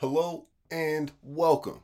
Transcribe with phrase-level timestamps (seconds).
[0.00, 1.80] Hello and welcome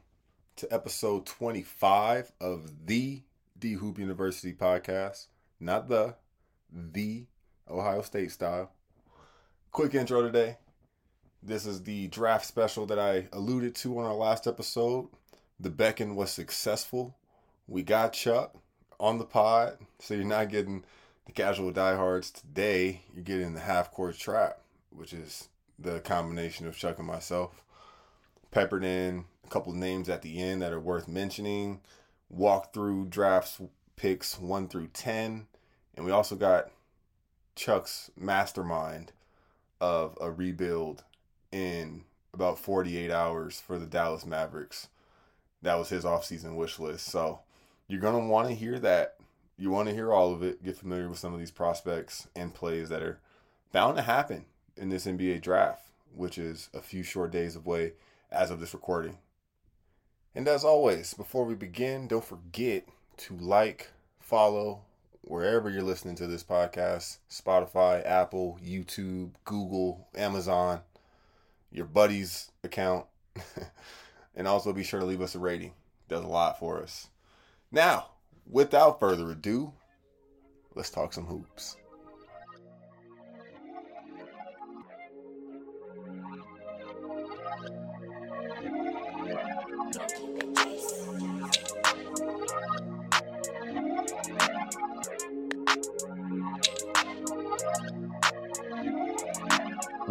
[0.57, 3.23] to episode 25 of the
[3.58, 5.29] D Hoop University podcast.
[5.58, 6.17] Not the,
[6.71, 7.25] the
[7.71, 8.71] Ohio State style.
[9.71, 10.59] Quick intro today.
[11.43, 15.08] This is the draft special that I alluded to on our last episode.
[15.58, 17.16] The beckon was successful.
[17.66, 18.55] We got Chuck
[19.01, 20.84] on the pod, so you're not getting
[21.24, 23.05] the casual diehards today.
[23.15, 24.59] You're getting the half court trap,
[24.91, 25.48] which is
[25.79, 27.62] the combination of Chuck and myself
[28.52, 31.80] peppered in a couple names at the end that are worth mentioning.
[32.30, 33.60] Walk through drafts
[33.97, 35.47] picks one through ten,
[35.97, 36.70] and we also got
[37.57, 39.12] Chuck's mastermind
[39.80, 41.02] of a rebuild
[41.51, 44.88] in about 48 hours for the Dallas Mavericks.
[45.60, 47.07] That was his offseason wish list.
[47.07, 47.41] So
[47.88, 49.16] you're going to want to hear that.
[49.59, 52.55] You want to hear all of it, get familiar with some of these prospects and
[52.55, 53.21] plays that are
[53.71, 54.46] bound to happen
[54.77, 57.93] in this NBA draft, which is a few short days away
[58.33, 59.19] as of this recording.
[60.35, 64.80] And as always, before we begin, don't forget to like, follow
[65.20, 70.80] wherever you're listening to this podcast Spotify, Apple, YouTube, Google, Amazon,
[71.70, 73.06] your buddy's account.
[74.34, 75.72] and also be sure to leave us a rating.
[76.08, 77.08] Does a lot for us.
[77.70, 78.08] Now,
[78.50, 79.72] without further ado,
[80.74, 81.77] let's talk some hoops.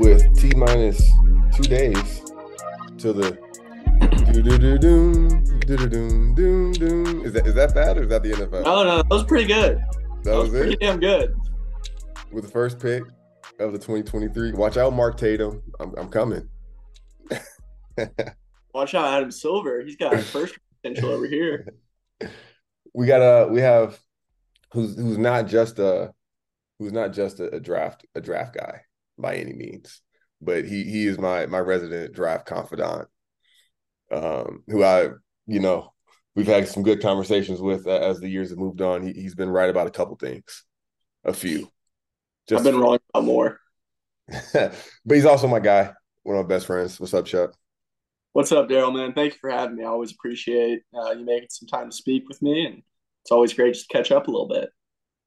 [0.01, 0.99] With T minus
[1.53, 2.21] two days
[2.97, 3.37] till the
[4.33, 7.25] do do do doom do do doom doom doom.
[7.25, 8.63] Is that is that bad or is that the NFL?
[8.63, 9.77] No, no, that was pretty good.
[9.77, 11.35] That, That was was pretty it damn good.
[12.31, 13.03] with the first pick
[13.59, 14.53] of the 2023.
[14.53, 15.61] Watch out, Mark Tatum.
[15.79, 16.49] I'm I'm coming.
[18.73, 19.81] Watch out, Adam Silver.
[19.81, 21.67] He's got first potential over here.
[22.95, 23.99] we got a we have
[24.73, 26.11] who's who's not just a
[26.79, 28.81] who's not just a, a draft a draft guy
[29.21, 30.01] by any means,
[30.41, 33.07] but he he is my my resident draft confidant.
[34.11, 35.09] Um, who I
[35.47, 35.93] you know
[36.35, 39.03] we've had some good conversations with uh, as the years have moved on.
[39.03, 40.65] He he's been right about a couple things,
[41.23, 41.69] a few.
[42.47, 43.59] Just I've been wrong about more.
[44.53, 44.75] but
[45.09, 45.91] he's also my guy,
[46.23, 46.99] one of my best friends.
[46.99, 47.53] What's up, Chuck?
[48.33, 49.13] What's up, Darrell, man?
[49.13, 49.83] Thank you for having me.
[49.83, 52.81] I always appreciate uh, you making some time to speak with me, and
[53.23, 54.69] it's always great just to catch up a little bit.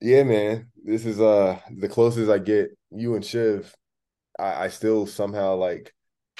[0.00, 0.68] Yeah, man.
[0.82, 2.76] This is uh the closest I get.
[2.90, 3.74] You and Shiv,
[4.38, 5.92] I, I still somehow like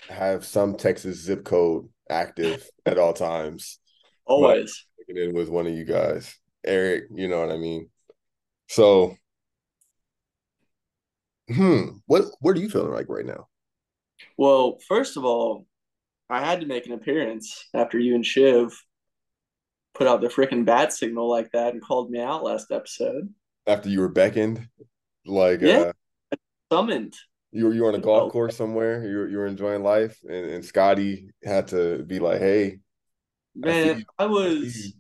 [0.09, 3.79] have some Texas zip code active at all times.
[4.27, 4.87] Always.
[5.09, 6.35] In with one of you guys,
[6.65, 7.05] Eric.
[7.15, 7.91] You know what I mean.
[8.69, 9.17] So,
[11.49, 13.49] hmm, what what are you feeling like right now?
[14.39, 15.67] Well, first of all,
[16.31, 18.75] I had to make an appearance after you and Shiv
[19.95, 23.33] put out the freaking bat signal like that and called me out last episode.
[23.67, 24.69] After you were beckoned,
[25.27, 25.93] like Yeah.
[26.33, 26.37] uh,
[26.73, 27.15] Summoned.
[27.55, 28.31] You were you were on a golf oh.
[28.31, 32.41] course somewhere, you were you were enjoying life, and, and Scotty had to be like,
[32.41, 32.81] "Hey,
[33.55, 34.05] Man.
[34.19, 34.93] I I was you."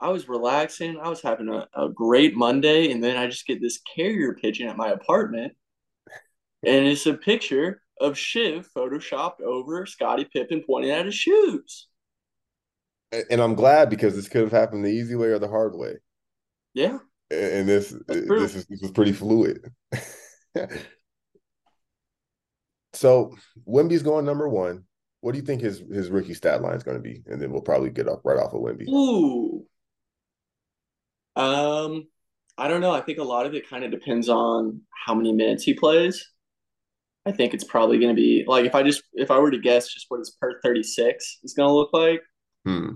[0.00, 0.98] I was relaxing.
[1.00, 4.68] I was having a, a great Monday, and then I just get this carrier pigeon
[4.68, 5.54] at my apartment,
[6.66, 11.86] and it's a picture of Shiv photoshopped over Scottie Pippen pointing at his shoes.
[13.12, 15.94] and I'm glad because this could have happened the easy way or the hard way.
[16.74, 16.98] Yeah,
[17.30, 19.72] And this uh, this is this was pretty fluid.
[23.04, 23.36] so
[23.68, 24.84] Wemby's going number one.
[25.20, 27.22] What do you think his his rookie stat line is going to be?
[27.26, 28.88] And then we'll probably get up right off of Wemby.
[28.88, 29.66] Ooh.
[31.36, 32.08] Um,
[32.56, 32.92] I don't know.
[32.92, 36.30] I think a lot of it kind of depends on how many minutes he plays.
[37.26, 39.58] I think it's probably going to be like if I just if I were to
[39.58, 42.22] guess just what his per 36 is going to look like.
[42.64, 42.88] Hmm.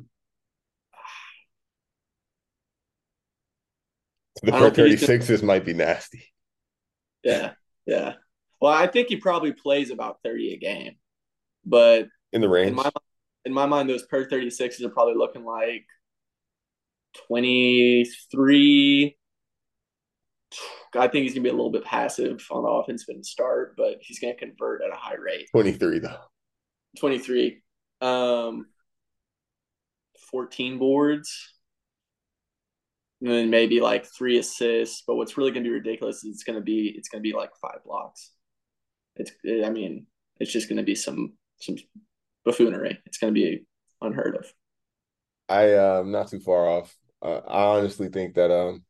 [4.42, 6.24] The per don't think he's thirty sixes might be nasty.
[7.22, 7.52] Yeah,
[7.84, 8.14] yeah.
[8.60, 10.96] Well, I think he probably plays about 30 a game.
[11.64, 12.76] But In the in range.
[12.76, 12.90] my
[13.44, 15.86] in my mind, those per 36s are probably looking like
[17.28, 19.16] 23.
[20.94, 23.98] I think he's gonna be a little bit passive on the offensive end start, but
[24.00, 25.48] he's gonna convert at a high rate.
[25.52, 26.16] 23 though.
[26.98, 27.62] 23.
[28.00, 28.66] Um
[30.30, 31.54] 14 boards.
[33.20, 35.02] And then maybe like three assists.
[35.06, 37.82] But what's really gonna be ridiculous is it's gonna be it's gonna be like five
[37.84, 38.30] blocks.
[39.18, 40.06] It's I mean,
[40.40, 41.76] it's just gonna be some some
[42.44, 43.00] buffoonery.
[43.06, 43.66] It's gonna be
[44.02, 44.52] unheard of.
[45.48, 46.96] I uh, am not too far off.
[47.22, 48.84] Uh, I honestly think that um,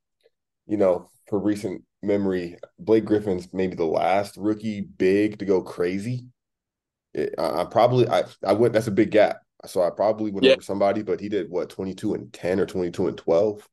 [0.66, 6.26] you know, for recent memory, Blake Griffin's maybe the last rookie big to go crazy
[7.14, 8.74] It, I, I, probably I I went.
[8.74, 9.42] That's a big gap.
[9.66, 10.54] So I probably went Yeah.
[10.54, 13.68] over somebody, but he did what twenty two and ten or twenty two and twelve,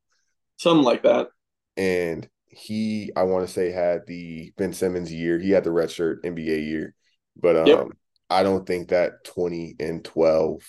[0.57, 1.29] Something like that.
[1.77, 5.37] and he I want to say had the Ben Simmons year.
[5.39, 6.95] He had the redshirt NBA year,
[7.35, 7.87] but um, Yep.
[8.29, 10.61] I don't think that twenty and twelve.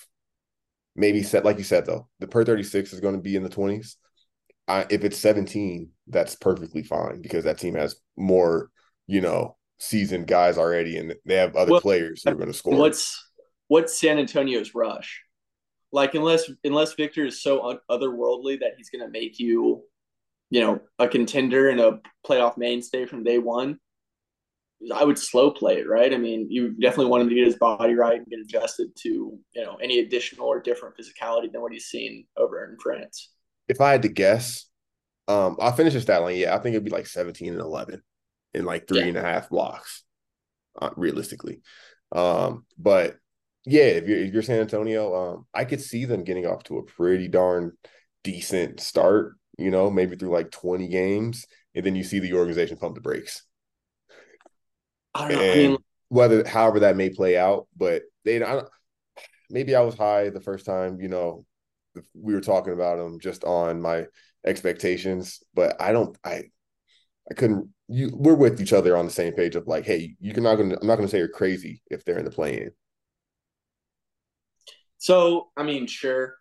[0.96, 3.42] Maybe set like you said though, the per thirty six is going to be in
[3.42, 3.96] the twenties.
[4.68, 8.70] I, if it's 17, that's perfectly fine because that team has more,
[9.06, 12.52] you know, seasoned guys already and they have other Well, players who are going to
[12.52, 12.76] score.
[12.76, 13.30] What's
[13.68, 15.22] what's San Antonio's rush?
[15.92, 19.82] Like unless unless Victor is so un- otherworldly that he's going to make you,
[20.50, 23.78] you know, a contender and a playoff mainstay from day one.
[24.94, 26.12] I would slow play it, right?
[26.12, 29.08] I mean, you definitely want him to get his body right and get adjusted to,
[29.08, 33.30] you know, any additional or different physicality than what he's seen over in France.
[33.68, 34.66] if I had to guess,
[35.28, 36.36] um, I'll finish the stat line.
[36.36, 38.02] Yeah, I think it'd be like 17 and 11
[38.54, 39.08] in like three Yeah.
[39.08, 40.04] and a half blocks,
[40.80, 41.62] uh, realistically.
[42.12, 43.16] Um, but
[43.66, 46.78] yeah, if you're, if you're San Antonio, um, I could see them getting off to
[46.78, 47.72] a pretty darn
[48.24, 51.46] decent start, you know, maybe through like 20 games.
[51.74, 53.42] And then you see the organization pump the brakes.
[55.14, 55.52] I don't know.
[55.52, 55.76] I mean,
[56.08, 58.68] whether, however, that may play out, but they, I don't,
[59.50, 61.44] maybe I was high the first time, you know,
[62.14, 64.06] we were talking about them just on my
[64.44, 66.44] expectations, but I don't, I,
[67.30, 67.68] I couldn't.
[67.88, 70.76] You, we're with each other on the same page of like, hey, you're not gonna.
[70.80, 72.70] I'm not gonna say you're crazy if they're in the play-in.
[74.98, 76.34] So, I mean, sure.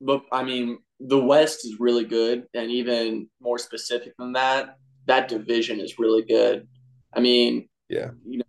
[0.00, 2.44] But I mean, the West is really good.
[2.54, 4.76] And even more specific than that,
[5.06, 6.68] that division is really good.
[7.14, 8.10] I mean, Yeah.
[8.26, 8.44] you know,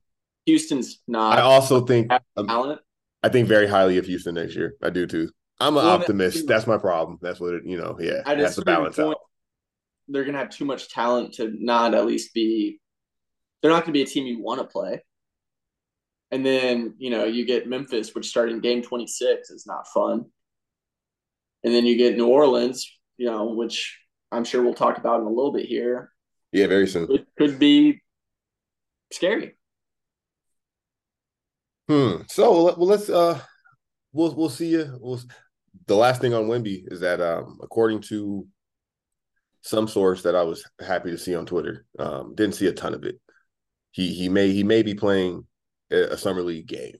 [0.45, 2.11] Houston's not I also think,
[2.47, 2.81] talent.
[3.23, 4.75] I think very highly of Houston next year.
[4.81, 5.29] I do too.
[5.59, 6.37] I'm an Well, optimist.
[6.39, 7.17] that- That's my problem.
[7.21, 7.63] That's what it.
[7.65, 7.97] You know.
[7.99, 9.17] Yeah, At it a has to certain balance out.
[10.07, 12.79] they're going to have too much talent to not at least be,
[13.61, 15.03] they're not going to be a team you want to play.
[16.31, 20.25] And then, you know, you get Memphis, which starting game 26 is not fun.
[21.63, 23.97] And then you get New Orleans, you know, which
[24.31, 26.11] I'm sure we'll talk about in a little bit here.
[26.51, 27.11] Yeah, very soon.
[27.11, 28.01] It could be
[29.11, 29.55] scary.
[31.87, 32.21] Hmm.
[32.27, 33.39] So well, let's uh,
[34.11, 34.97] we'll we'll see you.
[34.99, 35.21] We'll,
[35.85, 38.45] the last thing on Wemby is that um, according to
[39.61, 42.93] some source that I was happy to see on Twitter, um, didn't see a ton
[42.93, 43.19] of it.
[43.91, 45.45] He he may he may be playing
[45.91, 46.97] a, a summer league game,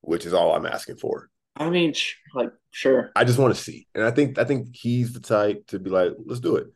[0.00, 1.28] which is all I'm asking for.
[1.56, 1.94] I mean,
[2.34, 3.12] like, sure.
[3.14, 5.90] I just want to see, and I think I think he's the type to be
[5.90, 6.66] like, let's do it.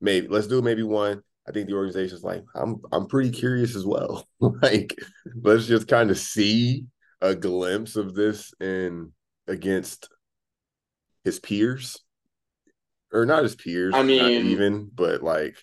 [0.00, 0.64] Maybe let's do it.
[0.64, 1.22] Maybe one.
[1.48, 4.28] I think the organization's like, I'm I'm pretty curious as well.
[4.40, 4.94] like,
[5.42, 6.86] let's just kind of see
[7.20, 9.12] a glimpse of this in
[9.48, 10.08] against
[11.24, 11.98] his peers,
[13.12, 13.94] or not his peers.
[13.94, 15.56] I not mean- even, but like,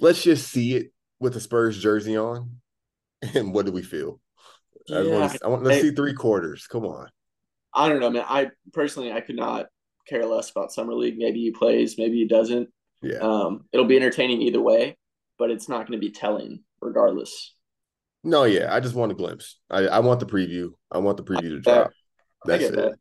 [0.00, 2.56] let's just see it with the Spurs jersey on,
[3.34, 4.20] and what do we feel?
[4.92, 6.66] I, want to, I want let's see three quarters.
[6.66, 7.08] Come on.
[7.74, 8.24] I don't know, man.
[8.28, 9.66] I personally, I could not
[10.06, 11.18] care less about summer league.
[11.18, 12.68] Maybe he plays, maybe he doesn't.
[13.02, 13.18] Yeah.
[13.18, 14.96] Um, it'll be entertaining either way,
[15.38, 17.54] but it's not going to be telling regardless.
[18.22, 19.58] No, yeah, I just want a glimpse.
[19.68, 20.70] I, I want the preview.
[20.90, 21.90] I want the preview to drop.
[22.46, 22.76] That's it.
[22.76, 22.94] that.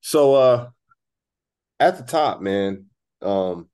[0.00, 0.68] So uh
[1.78, 2.86] at the top, man,
[3.22, 3.68] um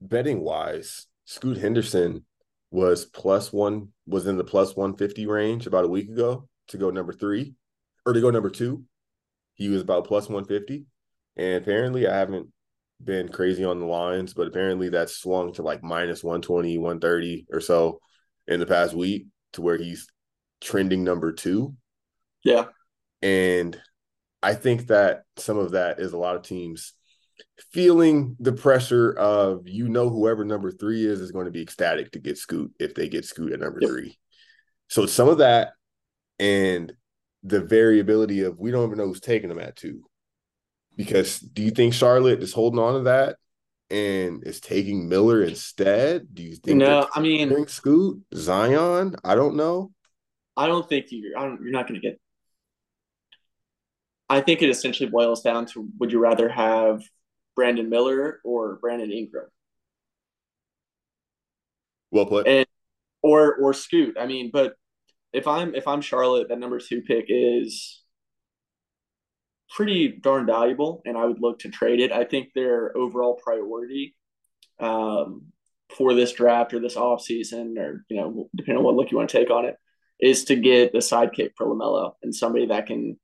[0.00, 2.24] betting wise, Scoot Henderson
[2.70, 6.90] was plus one was in the plus 150 range about a week ago to go
[6.90, 7.54] number three
[8.08, 8.84] or to go number two.
[9.54, 10.86] He was about plus 150.
[11.36, 12.48] And apparently I haven't
[13.02, 17.60] been crazy on the lines, but apparently that's swung to like minus 120, 130 or
[17.60, 18.00] so
[18.46, 20.08] in the past week to where he's
[20.60, 21.74] trending number two.
[22.44, 22.66] Yeah.
[23.20, 23.78] And
[24.42, 26.94] I think that some of that is a lot of teams
[27.72, 32.10] feeling the pressure of you know whoever number three is is going to be ecstatic
[32.12, 33.90] to get Scoot if they get Scoot at number Yep.
[33.90, 34.18] three.
[34.88, 35.72] So some of that
[36.38, 36.92] and
[37.42, 40.02] the variability of we don't even know who's taking them at two.
[40.96, 43.36] Because do you think Charlotte is holding on to that
[43.90, 46.34] and is taking Miller instead?
[46.34, 49.14] Do you think No, I mean, Scoot, Zion?
[49.24, 49.92] I don't know.
[50.56, 51.38] I don't think you're.
[51.38, 52.20] I don't, you're not going to get.
[54.28, 57.02] I think it essentially boils down to: Would you rather have
[57.54, 59.46] Brandon Miller or Brandon Ingram,
[62.10, 62.48] Well put.
[62.48, 62.66] and
[63.22, 64.16] or or Scoot?
[64.18, 64.74] I mean, but
[65.32, 68.02] if I'm if I'm Charlotte, that number two pick is
[69.70, 72.12] pretty darn valuable, and I would look to trade it.
[72.12, 74.16] I think their overall priority
[74.80, 75.52] um,
[75.90, 79.28] for this draft or this offseason, or you know, depending on what look you want
[79.30, 79.76] to take on it,
[80.20, 83.18] is to get the sidekick for Lamelo and somebody that can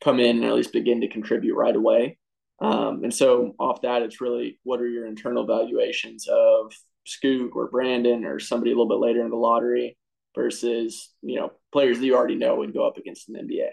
[0.00, 2.18] come in and at least begin to contribute right away.
[2.60, 6.72] Um, and so off that, it's really what are your internal valuations of
[7.04, 9.97] Scoot or Brandon or somebody a little bit later in the lottery
[10.38, 13.70] versus you know players that you already know and go up against an NBA.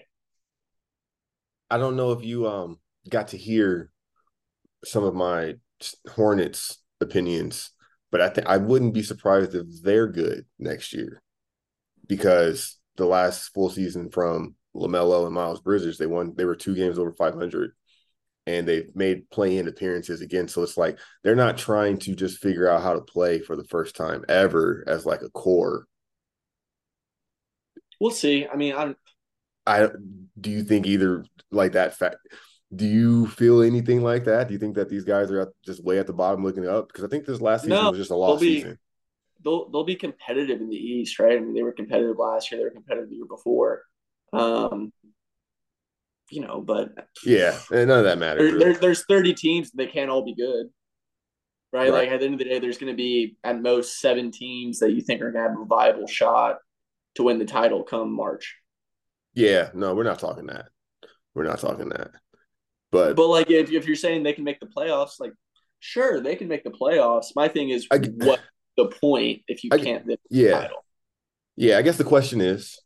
[1.69, 3.91] I don't know if you um got to hear
[4.84, 5.55] some of my
[6.10, 7.69] Hornets opinions,
[8.12, 11.22] but I think I wouldn't be surprised if they're good next year
[12.07, 16.34] because the last full season from LaMelo and Miles Bridges, they won.
[16.36, 17.72] They were two games over 500,
[18.48, 20.48] and they've made play-in appearances again.
[20.48, 23.65] So it's like they're not trying to just figure out how to play for the
[23.65, 25.86] first time ever as like a core.
[27.99, 28.47] We'll see.
[28.47, 28.95] I mean, I'm.
[29.65, 29.89] I
[30.39, 32.17] do you think either like that fact?
[32.75, 34.47] Do you feel anything like that?
[34.47, 36.87] Do you think that these guys are just way at the bottom looking up?
[36.87, 38.79] Because I think this last season no, was just a lost be, season.
[39.43, 41.37] They'll they'll be competitive in the East, right?
[41.37, 42.59] I mean, they were competitive last year.
[42.59, 43.83] They were competitive the year before.
[44.33, 44.91] Um,
[46.29, 46.89] you know, but
[47.23, 48.51] yeah, none of that matters.
[48.51, 50.67] There, there, there's 30 teams; they can't all be good,
[51.71, 51.91] right?
[51.91, 51.91] right?
[51.91, 54.79] Like at the end of the day, there's going to be at most seven teams
[54.79, 56.57] that you think are going to have a viable shot
[57.15, 58.55] to win the title come March.
[59.34, 60.67] Yeah, no, we're not talking that.
[61.34, 62.12] We're not talking that.
[62.91, 65.34] But but like if if you're saying they can make the playoffs, like
[65.79, 67.27] sure they can make the playoffs.
[67.36, 68.39] My thing is I, what
[68.77, 70.62] the point if you I, can't yeah.
[70.62, 70.86] Title?
[71.57, 72.79] Yeah, I guess the question is,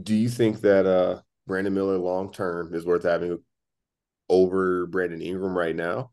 [0.00, 3.38] do you think that uh Brandon Miller long term is worth having
[4.28, 6.10] over Brandon Ingram right now?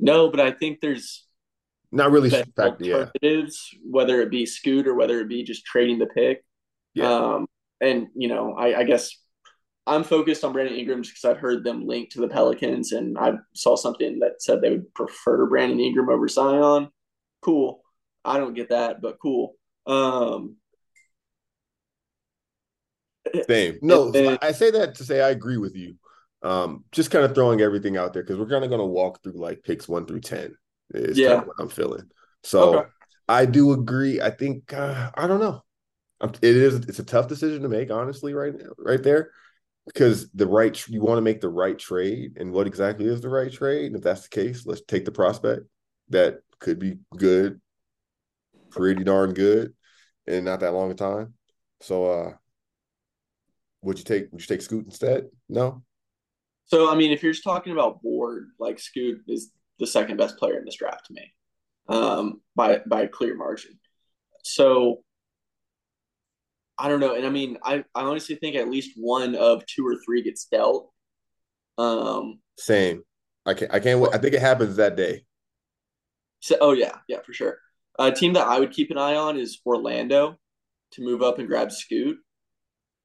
[0.00, 1.24] No, but I think there's
[1.92, 3.78] not really fact, alternatives, yeah.
[3.88, 6.44] whether it be Scoot or whether it be just trading the pick.
[6.94, 7.12] Yeah.
[7.12, 7.46] Um,
[7.80, 9.16] and you know, I, I guess
[9.86, 13.34] I'm focused on Brandon Ingram because I've heard them linked to the Pelicans, and I
[13.54, 16.88] saw something that said they would prefer Brandon Ingram over Zion.
[17.42, 17.82] Cool.
[18.24, 19.56] I don't get that, but cool.
[19.86, 20.56] Um,
[23.46, 23.78] same.
[23.82, 25.96] No, and, I say that to say I agree with you.
[26.42, 29.22] Um, just kind of throwing everything out there because we're kind of going to walk
[29.22, 30.56] through like picks one through ten.
[30.94, 31.28] Is yeah.
[31.28, 32.10] kind of what I'm feeling.
[32.42, 32.88] So okay.
[33.28, 34.20] I do agree.
[34.20, 35.62] I think uh, I don't know.
[36.22, 36.76] It is.
[36.76, 39.30] It's a tough decision to make, honestly, right now, right there,
[39.86, 43.28] because the right you want to make the right trade, and what exactly is the
[43.28, 43.86] right trade?
[43.86, 45.62] And if that's the case, let's take the prospect
[46.10, 47.60] that could be good,
[48.70, 49.74] pretty darn good,
[50.26, 51.34] in not that long a time.
[51.80, 52.32] So, uh,
[53.82, 54.30] would you take?
[54.30, 55.28] Would you take Scoot instead?
[55.48, 55.82] No.
[56.66, 59.50] So I mean, if you're just talking about board, like Scoot is
[59.82, 61.34] the second best player in this draft to me,
[61.88, 63.78] um, by by a clear margin.
[64.44, 65.02] So
[66.78, 69.86] I don't know, and I mean, I I honestly think at least one of two
[69.86, 70.90] or three gets dealt.
[71.78, 73.02] Um, same.
[73.44, 73.74] I can't.
[73.74, 73.98] I can't.
[73.98, 74.14] Wait.
[74.14, 75.24] I think it happens that day.
[76.38, 77.58] So, oh yeah, yeah, for sure.
[77.98, 80.36] A team that I would keep an eye on is Orlando
[80.92, 82.18] to move up and grab Scoot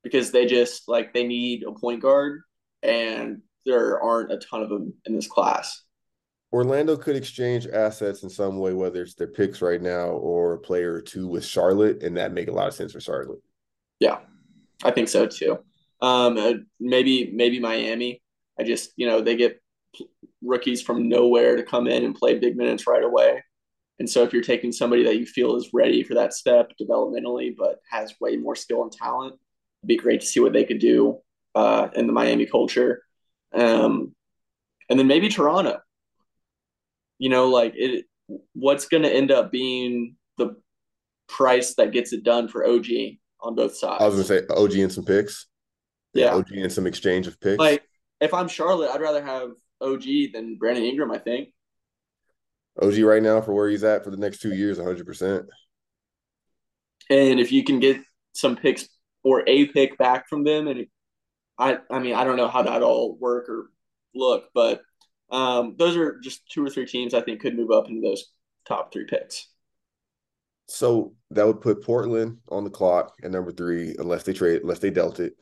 [0.04, 2.42] because they just like they need a point guard
[2.84, 5.84] and there aren't a ton of them in this class.
[6.54, 10.60] Orlando could exchange assets in some way, whether it's their picks right now or a
[10.60, 13.42] player or two with Charlotte, and that make a lot of sense for Charlotte.
[14.00, 14.20] Yeah,
[14.84, 15.60] I think so too.
[16.02, 18.22] Um, uh, maybe maybe Miami.
[18.60, 19.62] I just you know they get
[20.42, 23.44] rookies from nowhere to come in and play big minutes right away.
[24.00, 27.56] And so if you're taking somebody that you feel is ready for that step developmentally,
[27.58, 29.34] but has way more skill and talent,
[29.82, 31.20] it'd be great to see what they could do
[31.56, 33.02] uh, in the Miami culture.
[33.54, 34.14] Um,
[34.90, 35.80] and then maybe Toronto.
[37.20, 38.06] You know, like it.
[38.54, 40.58] What's going to end up being the
[41.30, 42.88] price that gets it done for OG
[43.40, 44.04] on both sides?
[44.04, 45.48] I was going to say OG and some picks.
[46.14, 47.60] Yeah, OG and some exchange of picks.
[47.60, 47.84] Like
[48.20, 51.12] if I'm Charlotte, I'd rather have OG than Brandon Ingram.
[51.12, 51.50] I think.
[52.82, 55.46] OG right now for where he's at for the next two years, 100%.
[57.10, 58.00] And if you can get
[58.34, 58.88] some picks
[59.24, 60.86] or a pick back from them, and
[61.58, 63.72] I, I mean, I don't know how that all work or
[64.14, 64.82] look, but
[65.30, 68.32] um, those are just two or three teams I think could move up into those
[68.66, 69.48] top three picks.
[70.68, 74.80] So that would put Portland on the clock at number three, unless they trade, unless
[74.80, 75.34] they dealt it.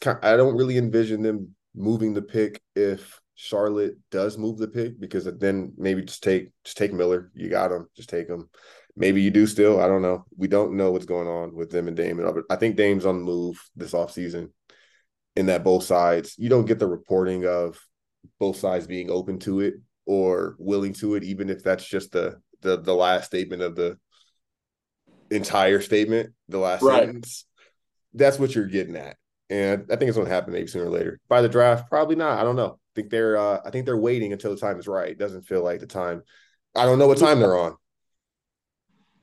[0.00, 0.18] Kind.
[0.18, 4.98] Of, I don't really envision them moving the pick if Charlotte does move the pick
[5.00, 7.30] because then maybe just take just take Miller.
[7.34, 7.88] You got him.
[7.96, 8.48] Just take him.
[8.96, 9.80] Maybe you do still.
[9.80, 10.24] I don't know.
[10.36, 12.42] We don't know what's going on with them and Damon.
[12.50, 14.50] I think Dame's on the move this offseason
[15.36, 16.34] in that both sides.
[16.38, 17.78] You don't get the reporting of
[18.38, 19.74] both sides being open to it
[20.06, 23.98] or willing to it, even if that's just the the, the last statement of the
[25.30, 27.04] entire statement, the last right.
[27.04, 27.44] sentence.
[28.14, 29.16] That's what you're getting at.
[29.50, 31.20] And I think it's going to happen maybe sooner or later.
[31.28, 32.38] By the draft, probably not.
[32.38, 34.86] I don't know I think they're uh, I think they're waiting until the time is
[34.86, 35.10] right.
[35.10, 36.22] It doesn't feel like the time.
[36.76, 37.74] I don't know what time they're on.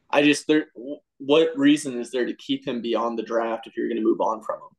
[0.10, 0.65] I just there.
[1.20, 4.20] What reason is there to keep him beyond the draft if you're going to move
[4.20, 4.75] on from him,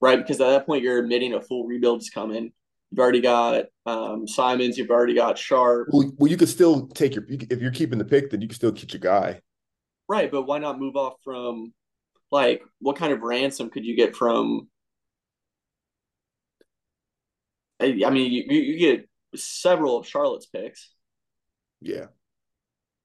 [0.00, 0.18] right?
[0.18, 2.52] Because at that point you're admitting a full rebuild is coming.
[2.96, 4.78] You've already got um, Simons.
[4.78, 5.88] You've already got Sharp.
[5.92, 8.54] Well, well, you could still take your if you're keeping the pick, then you can
[8.54, 9.42] still keep your guy.
[10.08, 11.74] Right, but why not move off from
[12.32, 14.68] like what kind of ransom could you get from?
[17.80, 20.90] I, I mean, you, you get several of Charlotte's picks.
[21.82, 22.06] Yeah.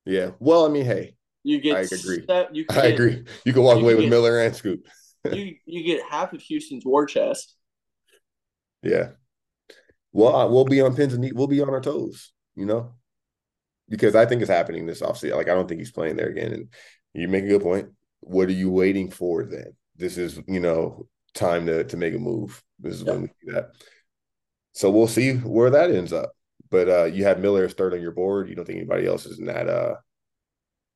[0.06, 0.32] Yeah.
[0.40, 2.24] Well, I mean, hey, You get I agree.
[2.26, 3.24] se- you I get- agree.
[3.44, 4.86] You can walk you away with get- Miller and Scoot.
[5.34, 7.56] you you get half of Houston's war chest.
[8.84, 9.10] Yeah.
[10.14, 12.94] Well, I- we'll be on pins and we'll be on our toes, you know,
[13.90, 15.36] because I think it's happening this offseason.
[15.36, 16.52] Like, I don't think he's playing there again.
[16.54, 16.68] And
[17.14, 17.90] you make a good point.
[18.22, 19.76] What are you waiting for then?
[19.96, 22.62] This is, you know, time to to make a move.
[22.80, 23.72] This is when we do that.
[24.74, 26.32] So we'll see where that ends up.
[26.70, 28.50] But uh you have Miller as third on your board.
[28.50, 29.96] You don't think anybody else is in that uh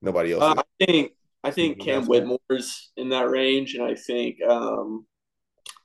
[0.01, 0.43] nobody else.
[0.43, 1.11] Uh, I think
[1.43, 5.05] I think Cam Whitmore's in that range, and I think um,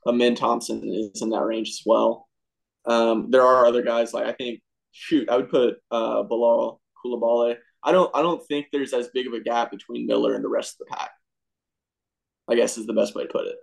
[0.07, 2.30] Amen Thompson is in that range as well.
[2.87, 4.61] Um, there are other guys like I think
[4.93, 7.57] shoot I would put uh, Bilal Coulibaly.
[7.83, 10.49] I don't I don't think there's as big of a gap between Miller and the
[10.49, 11.11] rest of the pack.
[12.49, 13.57] I guess is the best way to put it.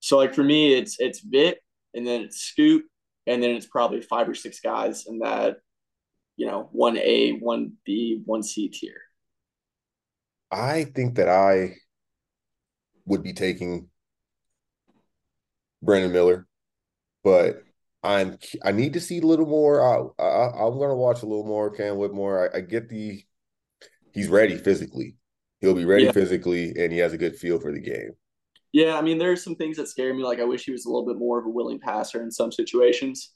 [0.00, 1.58] So like for me, it's it's Vic,
[1.94, 2.84] and then it's Scoot,
[3.26, 5.58] and then it's probably five or six guys in that,
[6.36, 9.00] you know, one A, one B, one C tier.
[10.50, 11.76] I think that I
[13.04, 13.88] would be taking
[15.82, 16.46] Brandon Miller,
[17.22, 17.62] but
[18.02, 19.82] I'm I need to see a little more.
[19.82, 22.50] I, I I'm gonna watch a little more Cam Whitmore.
[22.54, 23.24] I, I get the
[24.12, 25.16] he's ready physically.
[25.60, 26.12] He'll be ready Yeah.
[26.12, 28.12] physically, and he has a good feel for the game.
[28.72, 30.22] Yeah, I mean, there's some things that scare me.
[30.22, 32.52] Like, I wish he was a little bit more of a willing passer in some
[32.52, 33.32] situations,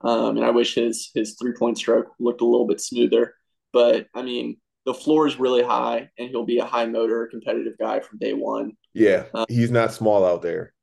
[0.00, 3.34] um, and I wish his his three point stroke looked a little bit smoother.
[3.72, 4.56] But I mean,
[4.86, 8.32] the floor is really high, and he'll be a high motor, competitive guy from day
[8.32, 8.72] one.
[8.94, 10.74] Yeah, Uh, he's not small out there.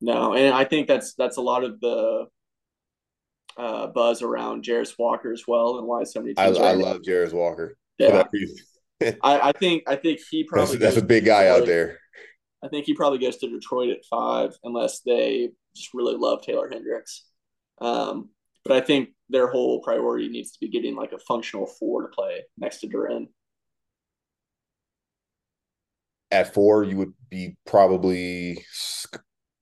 [0.00, 2.26] No, and I think that's that's a lot of the
[3.60, 6.46] uh, buzz around Jarace Walker as well, and why so many I.
[6.46, 8.22] I love Jarace Walker for Yeah,
[9.00, 9.16] that.
[9.22, 11.98] I, I think I think he probably that's a big guy out there.
[12.62, 16.68] I think he probably goes to Detroit at five unless they just really love Taylor
[16.68, 17.24] Hendricks.
[17.80, 18.30] Um,
[18.64, 22.08] but I think their whole priority needs to be getting like a functional four to
[22.08, 23.28] play next to Duren.
[26.30, 28.64] At four, you would be probably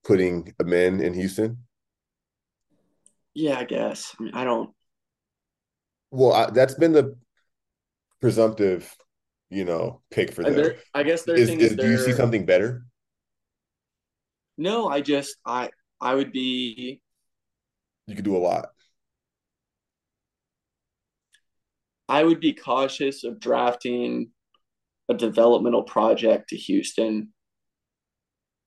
[0.05, 1.68] putting Amen in Houston.
[3.39, 4.17] Yeah, I guess.
[4.19, 4.71] I mean, I don't.
[6.11, 7.17] Well, I, that's been the
[8.21, 8.93] presumptive,
[9.49, 10.75] you know, pick for them.
[10.93, 12.83] I guess their Is, thing is, is, do you see something better?
[14.57, 15.71] No, I just I
[16.01, 17.01] I would be
[18.09, 18.71] You could do a lot.
[22.09, 24.33] I would be cautious of drafting
[25.09, 27.33] a developmental project to Houston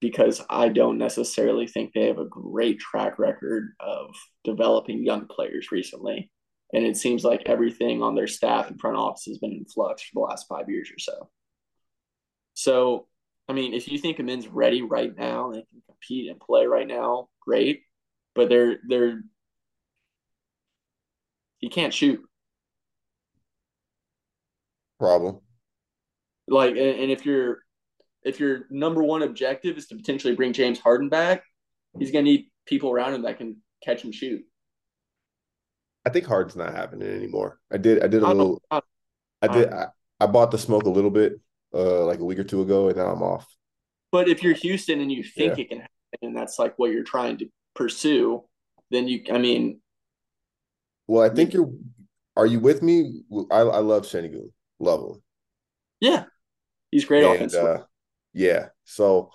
[0.02, 5.72] because I don't necessarily think they have a great track record of developing young players
[5.72, 6.32] recently.
[6.74, 10.02] And it seems like everything on their staff and front office has been in flux
[10.02, 11.30] for the last five years or so.
[12.56, 13.08] So,
[13.48, 16.40] I mean, if you think a Amen's ready right now and they can compete and
[16.40, 17.84] play right now, great.
[18.34, 19.22] But they're they're
[21.60, 22.22] he can't shoot.
[25.00, 25.42] Problem.
[26.48, 27.60] like and, if your
[28.24, 31.44] if your number one objective is to potentially bring James Harden back,
[32.00, 34.44] he's gonna need people around him that can catch and shoot.
[36.06, 37.60] I think Harden's not happening anymore.
[37.72, 38.04] I did.
[38.04, 38.62] I did a I little.
[38.72, 38.82] I-
[39.44, 39.70] I did.
[39.74, 39.88] I,
[40.20, 41.40] I bought the smoke a little bit,
[41.74, 43.48] uh, like a week or two ago, and now I'm off.
[44.12, 45.64] But if you're Houston and you think Yeah.
[45.64, 45.90] it can happen,
[46.22, 48.44] and that's like what you're trying to pursue,
[48.92, 49.82] then you, I mean,
[51.08, 51.72] Well, I think you're.
[52.38, 53.24] Are you with me?
[53.52, 54.52] I I love Sengun.
[54.80, 55.22] Love him.
[56.00, 56.26] yeah,
[56.92, 57.70] he's great and offensively.
[57.72, 57.84] uh,
[58.34, 59.32] yeah, so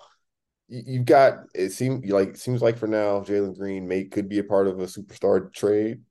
[0.67, 1.71] you, you've got it.
[1.71, 4.85] Seems like seems like for now, Jalen Green may could be a part of a
[4.85, 6.01] superstar trade,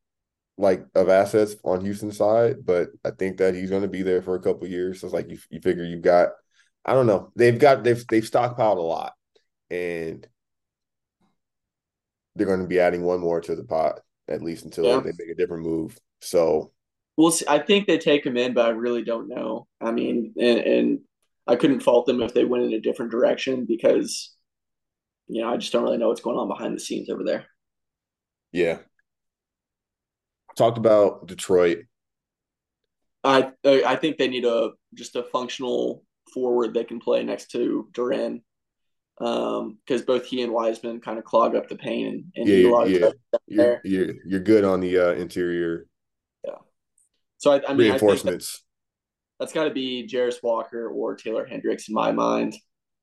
[0.58, 2.64] like of assets on Houston's side.
[2.64, 5.00] But I think that he's going to be there for a couple of years.
[5.00, 6.30] So it's like you you figure you've got.
[6.84, 7.32] I don't know.
[7.36, 9.14] They've got they've they've stockpiled a lot,
[9.70, 10.26] and
[12.34, 15.00] they're going to be adding one more to the pot at least until Yeah.
[15.00, 15.98] they make a different move.
[16.20, 16.72] So
[17.16, 17.46] We'll see.
[17.48, 19.66] I think they take him in, but I really don't know.
[19.80, 20.98] I mean, and, and
[21.46, 24.34] I couldn't fault them if they went in a different direction because,
[25.28, 27.46] you know, I just don't really know what's going on behind the scenes over there.
[28.52, 28.78] yeah,
[30.56, 31.84] talked about Detroit.
[33.24, 37.88] I I think they need a just a functional forward that can play next to
[37.92, 38.42] Duren,
[39.20, 42.64] um, because both he and Wiseman kind of clog up the paint and, and need
[42.64, 43.14] a lot Yeah, of
[43.48, 43.76] yeah.
[43.84, 45.86] You're, you're you're good on the uh, interior
[46.44, 46.58] Yeah.
[47.38, 48.64] So I, I mean, I think reinforcements.
[49.38, 52.54] That's got to be Jarace Walker or Taylor Hendricks in my mind.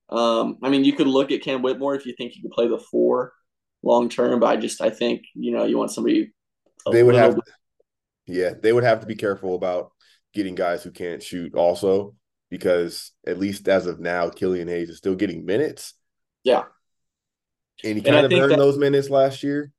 [0.08, 2.68] Um, I mean, you could look at Cam Whitmore if you think he could play
[2.68, 3.32] the four
[3.82, 6.32] long term, but I just I think you know you want somebody.
[6.90, 7.38] they would have,
[8.26, 9.92] yeah, they would have to be careful about
[10.34, 12.14] getting guys who can't shoot also
[12.50, 15.94] because at least as of now, Killian Hayes is still getting minutes.
[16.44, 16.64] Yeah.
[17.82, 19.72] And he kind and of earned that, those minutes last year.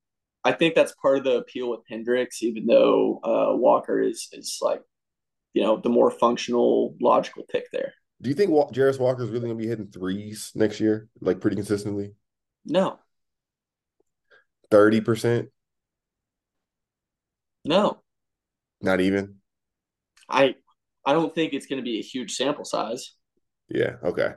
[0.44, 4.60] I think that's part of the appeal with Hendricks, even though uh, Walker is is
[4.62, 4.82] like,
[5.56, 7.94] you know, the more functional, logical pick there.
[8.22, 11.40] Do you think Jarace Walker is really going to be hitting threes next year, like
[11.40, 12.14] pretty consistently?
[12.66, 13.00] No.
[14.70, 15.50] Thirty percent.
[17.64, 18.02] No.
[18.82, 19.36] Not even.
[20.30, 20.56] I
[21.06, 23.14] I don't think it's going to be a huge sample size.
[23.70, 23.96] Yeah.
[24.04, 24.34] Okay.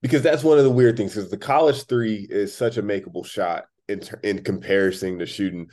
[0.00, 1.14] Because that's one of the weird things.
[1.14, 5.68] Because the college three is such a makeable shot in in comparison to shooting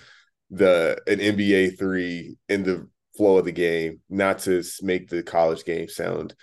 [0.49, 2.87] the an NBA three in the
[3.19, 3.99] flow of the game.
[4.09, 6.33] Not to make the college game sound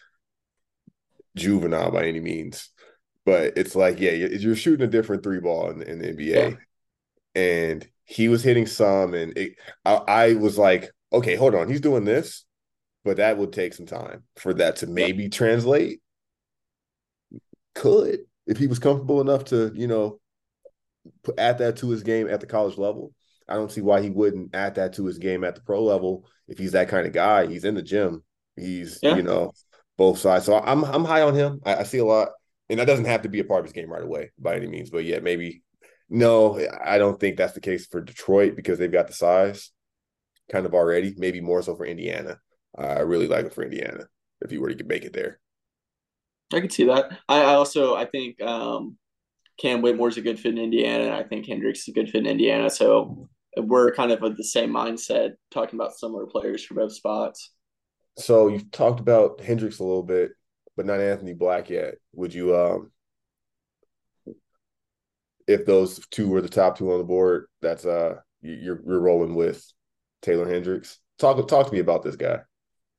[1.34, 2.70] juvenile by any means,
[3.24, 6.50] but it's like yeah, you're shooting a different three ball in, in the NBA,
[7.34, 7.40] yeah.
[7.40, 11.80] and he was hitting some, and it, I, I was like, okay, hold on, he's
[11.80, 12.46] doing this
[13.06, 15.32] but that would take some time for that to maybe yep.
[15.32, 16.02] translate.
[17.76, 20.18] Could if he was comfortable enough to, you know,
[21.22, 23.12] put, add that to his game at the college level.
[23.48, 26.26] I don't see why he wouldn't add that to his game at the pro level
[26.48, 27.46] if he's that kind of guy.
[27.46, 28.22] He's in the gym.
[28.56, 29.16] He's yeah.
[29.16, 29.52] you know
[29.96, 30.44] both sides.
[30.44, 31.60] So I'm I'm high on him.
[31.64, 32.30] I, I, see a lot,
[32.68, 34.66] and that doesn't have to be a part of his game right away by any
[34.66, 34.90] means.
[34.90, 35.62] But yeah, maybe
[36.08, 39.70] no, I don't think that's the case for Detroit because they've got the size
[40.50, 41.14] kind of already.
[41.16, 42.38] Maybe more so for Indiana.
[42.76, 44.06] I really like him for Indiana
[44.40, 45.38] if he were to make it there.
[46.52, 47.10] I can see that.
[47.28, 48.96] I, I also I think um,
[49.58, 52.20] Cam Whitmore's a good fit in Indiana, and I think Hendricks is a good fit
[52.20, 52.70] in Indiana.
[52.70, 57.52] So we're kind of of the same mindset, talking about similar players for both spots.
[58.18, 60.32] So you've talked about Hendricks a little bit,
[60.76, 61.94] but not Anthony Black yet.
[62.14, 62.90] Would you, um,
[65.46, 69.34] if those two were the top two on the board, that's uh, you're you're rolling
[69.34, 69.64] with
[70.22, 70.98] Taylor Hendricks.
[71.18, 72.40] Talk talk to me about this guy.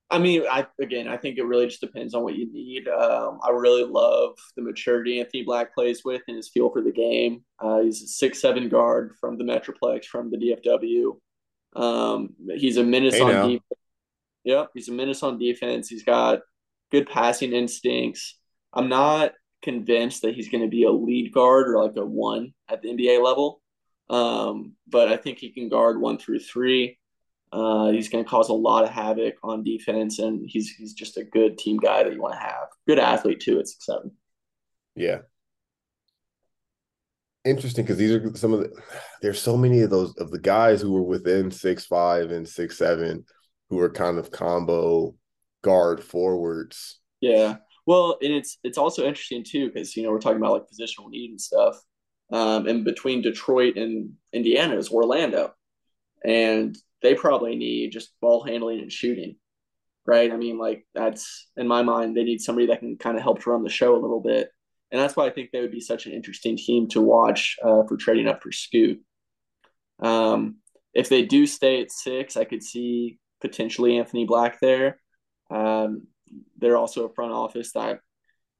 [0.09, 2.87] I mean, I again, I think it really just depends on what you need.
[2.87, 6.93] Um, I really love the maturity Anthony Black plays with and his feel for the
[6.93, 7.43] game.
[7.59, 11.17] Uh, he's a six seven guard from the Metroplex from the DFW.
[11.75, 13.63] Um, he's a menace hey on defense.
[14.45, 15.89] Yep, he's a menace on defense.
[15.89, 16.39] He's got
[16.89, 18.39] good passing instincts.
[18.73, 22.53] I'm not convinced that he's going to be a lead guard or like a one
[22.69, 23.61] at the NBA level,
[24.09, 26.97] um, but I think he can guard one through three.
[27.51, 31.17] Uh, he's going to cause a lot of havoc on defense, and he's he's just
[31.17, 32.67] a good team guy that you want to have.
[32.87, 34.11] Good athlete too at six seven.
[34.95, 35.19] Yeah,
[37.45, 38.81] interesting because these are some of the.
[39.21, 42.77] There's so many of those of the guys who were within six five and six
[42.77, 43.25] seven
[43.69, 45.15] who are kind of combo
[45.63, 46.99] guard forwards.
[47.21, 50.63] Yeah, well, and it's it's also interesting too because you know we're talking about like
[50.63, 51.81] positional need and stuff.
[52.31, 55.53] Um, and between Detroit and Indiana is Orlando,
[56.25, 59.35] and they probably need just ball handling and shooting,
[60.05, 60.31] right?
[60.31, 63.45] I mean, like that's in my mind, they need somebody that can kind of help
[63.45, 64.49] run the show a little bit,
[64.91, 67.83] and that's why I think they would be such an interesting team to watch uh,
[67.87, 69.01] for trading up for Scoot.
[69.99, 70.57] Um,
[70.93, 74.99] if they do stay at six, I could see potentially Anthony Black there.
[75.49, 76.07] Um,
[76.57, 77.99] they're also a front office that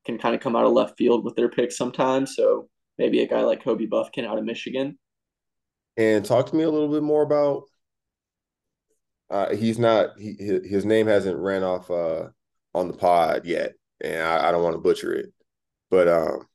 [0.06, 2.36] can kind of come out of left field with their picks sometimes.
[2.36, 4.98] So maybe a guy like Kobe Bufkin out of Michigan.
[5.98, 7.64] And talk to me a little bit more about
[9.30, 10.18] uh, he's not.
[10.18, 12.28] He, his name hasn't ran off uh,
[12.74, 15.34] on the pod yet, and I, I don't want to butcher it.
[15.90, 16.48] But um,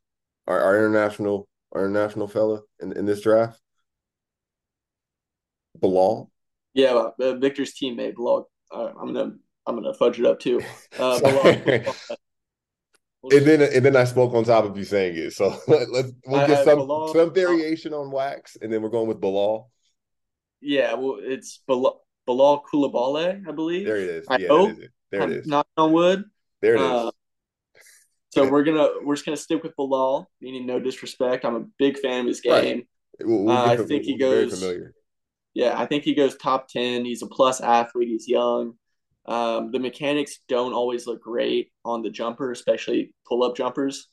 [0.46, 3.60] our, our international, our international fella in, in this draft,
[5.78, 6.30] Bilal.
[6.74, 8.48] Yeah, uh, Victor's teammate Bilal.
[8.70, 9.32] Uh, I'm gonna
[9.66, 10.62] I'm gonna fudge it up too.
[10.98, 11.20] Uh,
[13.30, 15.32] and then and then I spoke on top of you saying it.
[15.32, 19.08] So let, us we'll get some Bilal, some variation on wax, and then we're going
[19.08, 19.70] with Bilal.
[20.60, 22.01] Yeah, well, it's Bilal.
[22.26, 23.86] Bilal Coulibaly, I believe.
[23.86, 24.26] There it is.
[24.28, 24.78] I yeah, hope.
[24.78, 24.90] It.
[25.10, 25.46] There it is.
[25.46, 26.24] Not on wood.
[26.60, 27.10] There it uh,
[27.74, 27.82] is.
[28.30, 31.44] So we're gonna we're just gonna stick with Bilal, meaning no disrespect.
[31.44, 32.52] I'm a big fan of his game.
[32.52, 32.86] Right.
[33.20, 34.64] We'll, we'll uh, I think he goes.
[35.54, 37.04] Yeah, I think he goes top ten.
[37.04, 38.08] He's a plus athlete.
[38.08, 38.74] He's young.
[39.26, 44.08] Um, the mechanics don't always look great on the jumper, especially pull up jumpers.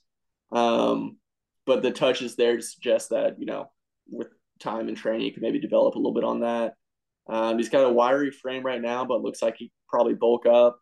[0.51, 1.17] Um,
[1.65, 3.71] but the touch is there to suggest that you know
[4.09, 4.27] with
[4.59, 6.73] time and training, you can maybe develop a little bit on that.
[7.29, 10.79] Um, he's got a wiry frame right now, but looks like he probably bulk up.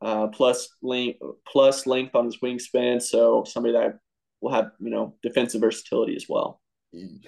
[0.00, 3.98] Uh, plus length, plus length on his wingspan, so somebody that
[4.40, 6.60] will have you know defensive versatility as well.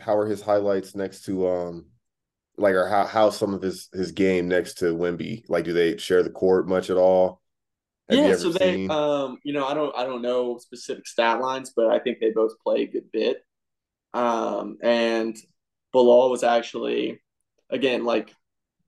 [0.01, 1.87] How are his highlights next to um,
[2.57, 5.43] like or how how some of his his game next to Wemby?
[5.49, 7.41] Like, do they share the court much at all?
[8.11, 8.91] Have yeah, so they, seen?
[8.91, 12.31] um, you know, I don't, I don't know specific stat lines, but I think they
[12.31, 13.45] both play a good bit.
[14.13, 15.37] Um, and
[15.93, 17.21] Bilal was actually,
[17.71, 18.35] again, like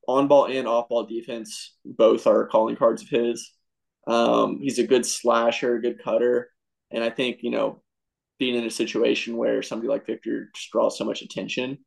[0.08, 3.52] on ball and off ball defense both are calling cards of his.
[4.06, 6.50] Um, he's a good slasher, good cutter,
[6.90, 7.82] and I think you know
[8.38, 11.78] being in a situation where somebody like Victor just draws so much attention.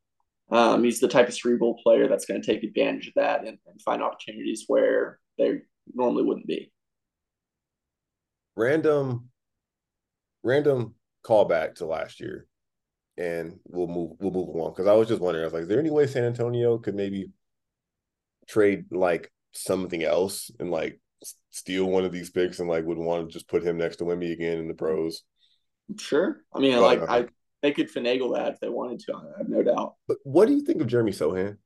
[0.50, 3.58] Um, he's the type of cerebral player that's going to take advantage of that and,
[3.66, 6.72] and find opportunities where they normally wouldn't be.
[8.54, 9.28] Random,
[10.42, 10.94] random
[11.26, 12.46] callback to last year,
[13.18, 15.44] and we'll move we'll move along because I was just wondering.
[15.44, 17.30] I was like, is there any way San Antonio could maybe
[18.48, 21.00] trade like something else and like
[21.50, 24.04] steal one of these picks and like would want to just put him next to
[24.04, 25.22] Wemby again in the pros?
[25.98, 26.42] Sure.
[26.52, 27.26] I mean, like uh, I
[27.62, 29.14] they could finagle that if they wanted to.
[29.14, 29.94] I have no doubt.
[30.06, 31.56] But what do you think of Jeremy Sochan?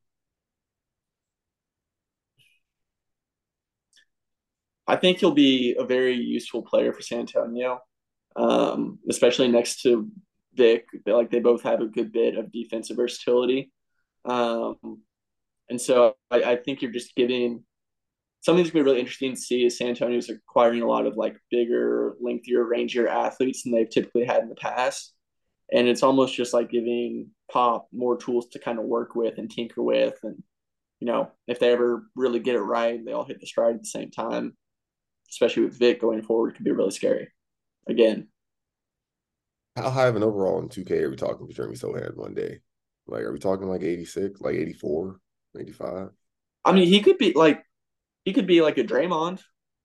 [4.87, 7.81] I think he'll be a very useful player for San Antonio,
[8.35, 10.11] um, especially next to
[10.55, 10.85] Vic.
[11.07, 13.71] Like they both have a good bit of defensive versatility,
[14.25, 15.03] um,
[15.71, 17.65] and so I, I think you're just giving
[18.41, 21.17] something that's gonna be really interesting to see is San Antonio's acquiring a lot of
[21.17, 25.15] like bigger, lengthier, rangier athletes than they've typically had in the past.
[25.73, 29.51] And it's almost just like giving Pop more tools to kind of work with and
[29.51, 30.19] tinker with.
[30.25, 30.43] And,
[30.99, 33.83] you know, if they ever really get it right, they all hit the stride at
[33.83, 34.57] the same time,
[35.31, 37.29] especially with Vic going forward, could be really scary.
[37.89, 38.29] Again.
[39.77, 42.61] How high of an overall in 2K are we talking for Jeremy Sochan one day?
[43.07, 45.21] Like, are we talking like 86, like 84,
[45.59, 46.11] 85?
[46.65, 47.63] I mean, he could be like
[48.25, 49.41] he could be like a Draymond,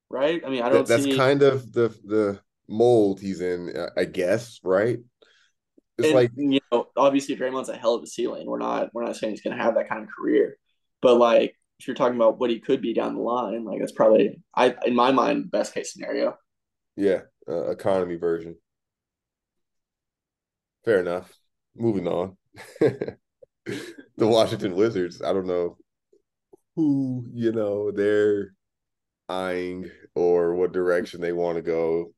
[0.09, 0.41] right?
[0.45, 0.87] I mean, I don't.
[0.87, 1.15] That, that's see...
[1.15, 4.99] kind of the the mold he's in, I guess, right?
[5.97, 8.47] It's and, like you know, obviously Draymond's a hell of a ceiling.
[8.47, 10.57] We're not we're not saying he's going to have that kind of career,
[11.01, 13.91] but like if you're talking about what he could be down the line, like that's
[13.91, 16.37] probably I in my mind best case scenario.
[16.97, 18.55] Yeah, uh, economy version.
[20.83, 21.33] Fair enough.
[21.75, 22.37] Moving on.
[24.17, 25.21] the Washington Wizards.
[25.21, 25.77] I don't know
[26.75, 28.53] who you know they're
[29.29, 32.13] eyeing or what direction they want to go.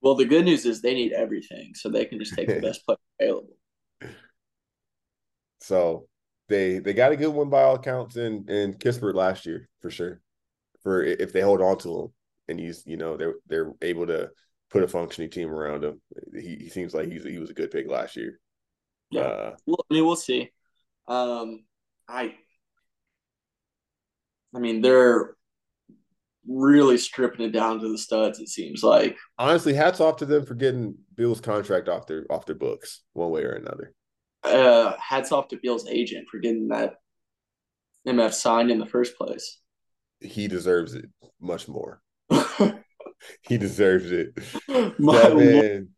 [0.00, 2.84] Well, the good news is they need everything, so they can just take the best
[2.84, 3.56] player available.
[5.60, 6.08] So
[6.48, 9.90] they they got a good one by all accounts in in Kispert last year for
[9.90, 10.20] sure.
[10.82, 12.08] For if they hold on to him
[12.48, 14.30] and he's you know they're they're able to
[14.70, 16.00] put a functioning team around him.
[16.34, 18.40] He, he seems like he's he was a good pick last year.
[19.10, 20.50] Yeah, uh, well, I mean we'll see.
[21.08, 21.64] Um,
[22.08, 22.34] I
[24.54, 25.34] I mean, they're
[26.46, 28.40] really stripping it down to the studs.
[28.40, 29.16] It seems like.
[29.38, 33.30] Honestly, hats off to them for getting Bill's contract off their off their books one
[33.30, 33.92] way or another.
[34.42, 36.94] Uh, hats off to Bill's agent for getting that
[38.06, 39.58] MF signed in the first place.
[40.20, 41.06] He deserves it
[41.40, 42.00] much more.
[43.42, 44.34] he deserves it.
[44.66, 45.88] that man,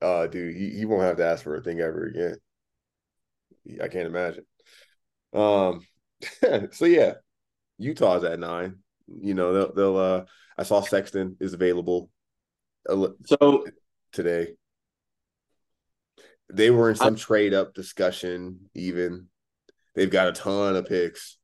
[0.00, 2.36] uh, dude, he, he won't have to ask for a thing ever again.
[3.82, 4.44] I can't imagine.
[5.32, 5.80] Um,
[6.72, 7.14] so yeah,
[7.78, 8.78] Utah's at nine.
[9.08, 10.24] You know, they'll, they'll uh
[10.58, 12.10] I saw Sexton is available
[12.86, 13.64] so
[14.12, 14.54] today.
[16.52, 19.28] They were in some I, trade up discussion, even.
[19.94, 21.38] They've got a ton of picks.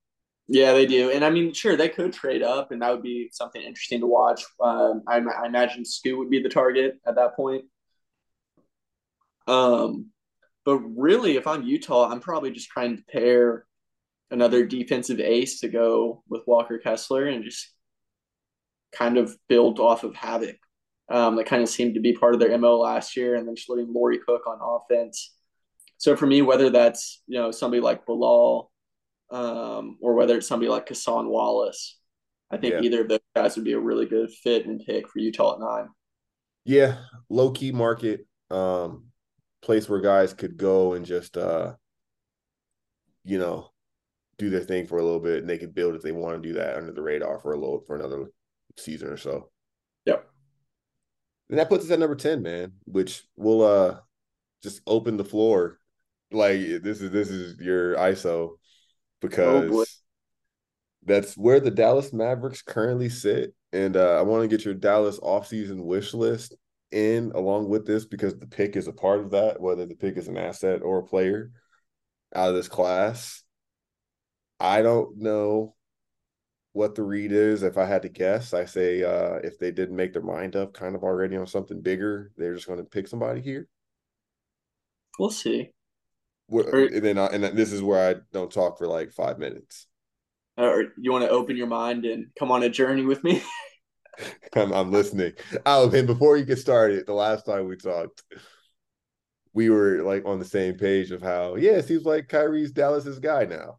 [0.48, 1.11] Yeah, they do.
[1.11, 4.07] And I mean, sure, they could trade up, and that would be something interesting to
[4.07, 4.44] watch.
[4.61, 7.64] Um, I, I imagine Scoot would be the target at that point.
[9.46, 10.07] Um,
[10.68, 13.64] but really, if I'm Utah, I'm probably just trying to pair
[14.31, 17.72] another defensive ace to go with Walker Kessler and just
[18.92, 20.59] kind of build off of havoc.
[21.09, 23.57] Um, that kind of seemed to be part of their MO last year, and then
[23.57, 25.35] just letting Lauri cook on offense.
[25.96, 28.70] So for me, whether that's you know somebody like Bilal,
[29.31, 31.98] um, or whether it's somebody like Cason Wallace,
[32.50, 32.81] I think yeah.
[32.83, 35.61] either of those guys would be a really good fit and pick for Utah at
[35.61, 35.88] nine.
[36.66, 36.98] Yeah,
[37.31, 39.04] low key market, um,
[39.62, 41.75] place where guys could go and just uh,
[43.25, 43.71] you know
[44.38, 46.49] do their thing for a little bit and they could build if they want to
[46.49, 48.27] do that under the radar for a little for another
[48.77, 49.51] season or so.
[50.07, 50.25] Yep.
[51.51, 53.97] And that puts us at number 10, man, which will uh
[54.62, 55.79] just open the floor.
[56.31, 58.59] Like this is this is your ISO
[59.21, 59.85] because oh
[61.05, 63.55] that's where the Dallas Mavericks currently sit.
[63.73, 66.55] And uh, I want to get your Dallas offseason wish list
[66.90, 70.16] in along with this because the pick is a part of that, whether the pick
[70.16, 71.51] is an asset or a player
[72.35, 73.42] out of this class.
[74.61, 75.74] I don't know
[76.72, 77.62] what the read is.
[77.62, 80.72] If I had to guess, I say uh, if they didn't make their mind up
[80.72, 83.68] kind of already on something bigger, they're just going to pick somebody here.
[85.18, 85.72] We'll see.
[86.51, 89.87] Or, and then I, and this is where I don't talk for like five minutes.
[90.57, 93.42] Or you want to open your mind and come on a journey with me?
[94.54, 95.33] I'm, I'm listening.
[95.66, 98.22] Oh, and before you get started, the last time we talked,
[99.52, 103.18] we were like on the same page of how yeah, it seems like Kyrie's Dallas's
[103.18, 103.78] guy now.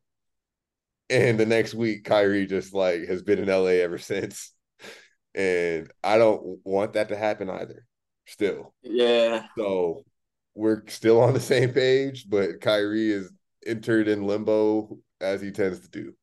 [1.10, 4.52] And the next week, Kyrie just like has been in LA ever since.
[5.36, 7.86] and I don't want that to happen either.
[8.28, 9.48] Still, Yeah.
[9.58, 10.04] so
[10.54, 13.32] we're still on the same page, but Kyrie is
[13.66, 16.14] entered in limbo as he tends to do.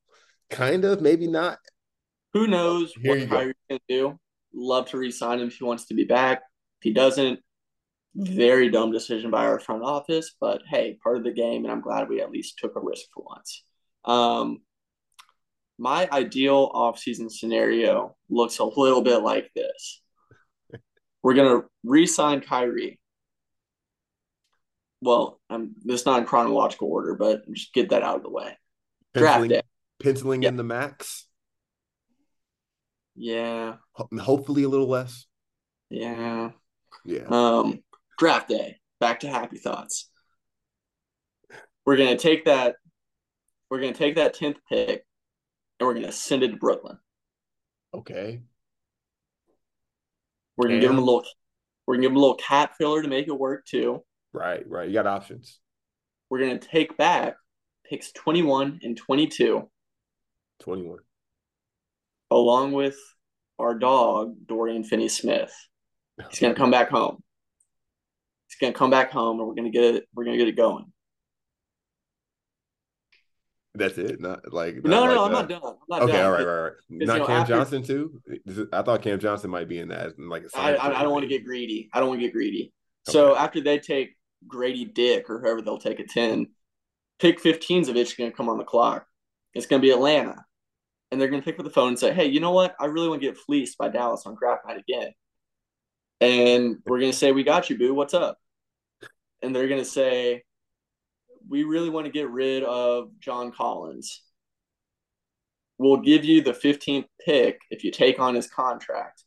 [0.49, 1.57] Kind of, maybe not.
[2.33, 3.51] Who knows Here what go.
[3.69, 4.19] Gonna do?
[4.53, 6.39] Love to re-sign him if he wants to be back.
[6.79, 7.39] If he doesn't,
[8.15, 10.35] very dumb decision by our front office.
[10.39, 13.05] But hey, part of the game, and I'm glad we at least took a risk
[13.13, 13.63] for once.
[14.05, 14.61] Um,
[15.77, 20.01] my ideal offseason scenario looks a little bit like this.
[21.21, 22.99] We're gonna re-sign Kyrie.
[25.01, 28.31] Well, um, this is not in chronological order, but just get that out of the
[28.31, 28.57] way.
[29.13, 29.61] Draft Penciling, day.
[29.99, 30.49] penciling Yeah.
[30.49, 31.26] in the max.
[33.19, 35.25] Yeah, Hopefully a little less.
[35.89, 36.51] yeah.
[37.03, 37.25] Yeah.
[37.29, 37.83] Um,
[38.19, 38.77] draft day.
[38.99, 40.09] Back to happy thoughts.
[41.85, 42.75] We're gonna take that.
[43.69, 45.05] We're gonna take that tenth pick,
[45.79, 46.97] and we're gonna send it to Brooklyn.
[47.93, 48.41] Okay.
[50.57, 51.23] We're gonna give them a little.
[51.85, 54.03] We're gonna give them a little cap filler to make it work too.
[54.33, 54.67] Right.
[54.67, 54.87] Right.
[54.87, 55.59] You got options.
[56.29, 57.35] We're gonna take back
[57.89, 59.69] picks twenty one and twenty two,
[60.59, 60.99] Twenty-one.
[62.31, 62.97] Along with
[63.59, 65.53] our dog Dorian Finney Smith.
[66.29, 67.21] He's gonna come back home.
[68.47, 70.07] He's gonna come back home, and we're gonna get it.
[70.13, 70.91] We're gonna get it going.
[73.75, 74.19] That's it.
[74.19, 75.61] Not like not No, like no, I'm not done.
[75.63, 76.25] I'm not Okay, done.
[76.25, 76.71] all right, right, right.
[76.89, 78.19] you Not know, Cam after- Johnson too.
[78.73, 80.17] I thought Cam Johnson might be in that.
[80.17, 81.89] Like a I, I, I don't want to get greedy.
[81.93, 82.73] I don't want to get greedy.
[83.07, 86.47] So after they take Grady Dick or whoever they'll take at 10,
[87.19, 89.05] pick 15's of it's going to come on the clock.
[89.53, 90.43] It's going to be Atlanta.
[91.11, 92.75] And they're going to pick up the phone and say, hey, you know what?
[92.79, 95.11] I really want to get fleeced by Dallas on draft night again.
[96.19, 97.93] And we're going to say, we got you, boo.
[97.93, 98.37] What's up?
[99.41, 100.43] And they're going to say,
[101.47, 104.23] we really want to get rid of John Collins.
[105.77, 109.23] We'll give you the 15th pick if you take on his contract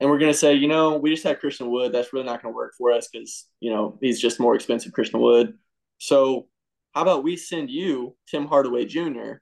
[0.00, 1.92] and we're going to say, you know, we just had Christian Wood.
[1.92, 4.92] That's really not going to work for us because, you know, he's just more expensive,
[4.92, 5.54] Christian Wood.
[5.98, 6.46] So,
[6.94, 9.34] how about we send you Tim Hardaway Jr.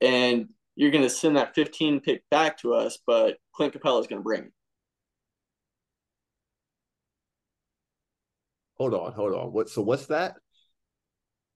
[0.00, 4.06] and you're going to send that 15 pick back to us, but Clint Capela is
[4.06, 4.52] going to bring it.
[8.76, 9.52] Hold on, hold on.
[9.52, 9.70] What?
[9.70, 10.34] So what's that?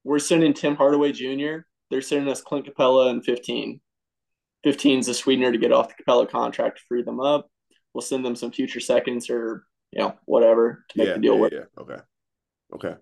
[0.04, 1.58] We're sending Tim Hardaway Jr.
[1.90, 3.80] They're sending us Clint Capela and 15.
[4.64, 7.50] 15 is a sweetener to get off the Capela contract to free them up.
[7.92, 11.34] We'll send them some future seconds or, you know, whatever to make yeah, the deal
[11.34, 11.52] yeah, work.
[11.52, 11.64] yeah.
[11.78, 11.96] Okay,
[12.74, 12.94] okay.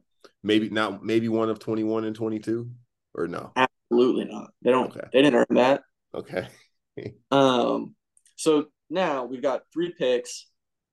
[0.42, 1.04] Maybe not.
[1.04, 2.70] Maybe one of twenty-one and twenty-two,
[3.14, 3.52] or no?
[3.54, 4.50] Absolutely not.
[4.62, 5.07] They don't, Okay.
[5.12, 5.83] they didn't earn that.
[6.14, 6.49] Okay.
[7.31, 7.94] Um,
[8.35, 10.47] so now we've got three picks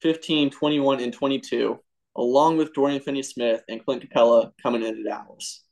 [0.04, 1.80] 15, 21, and 22,
[2.16, 5.64] along with Dorian Finney Smith and Clint Capela coming into Dallas.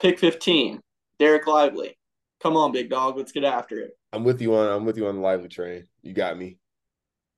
[0.00, 0.80] Pick 15,
[1.20, 1.98] Dereck Lively.
[2.42, 3.18] Come on, big dog.
[3.18, 3.90] Let's get after it.
[4.14, 4.66] I'm with you on.
[4.72, 5.84] I'm with you on the lively train.
[6.00, 6.56] You got me.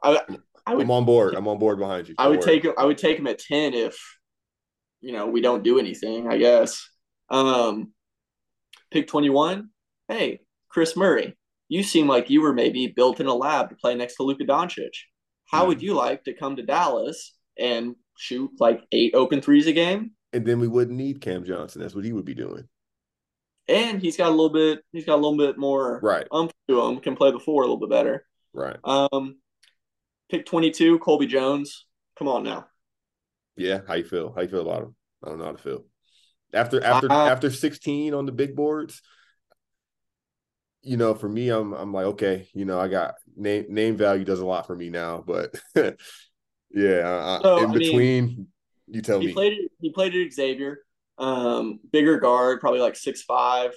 [0.00, 0.20] I,
[0.64, 1.34] I would I'm on board.
[1.34, 2.14] I'm on board behind you.
[2.18, 2.54] I Don't would worry.
[2.54, 2.74] take him.
[2.78, 3.98] I would take him at ten if,
[5.00, 6.28] you know, we don't do anything.
[6.28, 6.88] I guess.
[7.30, 7.92] Um,
[8.92, 9.70] pick twenty one.
[10.06, 10.42] Hey,
[10.72, 11.36] Kris Murray,
[11.68, 14.44] you seem like you were maybe built in a lab to play next to Luka
[14.44, 14.90] Doncic.
[15.44, 15.68] How Hmm.
[15.68, 20.12] would you like to come to Dallas and shoot like eight open threes a game?
[20.32, 21.82] And then we wouldn't need Cam Johnson.
[21.82, 22.68] That's what he would be doing.
[23.68, 24.82] And he's got a little bit.
[24.92, 26.26] He's got a little bit more Right.
[26.32, 27.00] ump to him.
[27.00, 28.26] Can play the four a little bit better.
[28.54, 28.76] Right.
[28.84, 29.38] Um,
[30.30, 31.86] pick twenty two, Colby Jones.
[32.16, 32.66] Come on now.
[33.56, 33.80] Yeah.
[33.86, 34.32] How you feel?
[34.32, 34.96] How you feel about him?
[35.22, 35.84] I don't know how to feel.
[36.52, 39.00] After after Uh, after 16 on the big boards,
[40.82, 44.24] you know, for me, I'm I'm like, okay, you know, I got name name value
[44.24, 45.54] does a lot for me now, but
[46.70, 48.46] yeah, I- So, in I mean, between,
[48.88, 49.26] you tell me.
[49.26, 49.34] he me.
[49.34, 49.70] played it.
[49.80, 50.80] He played at Xavier.
[51.18, 53.72] Um, bigger guard, probably like six five.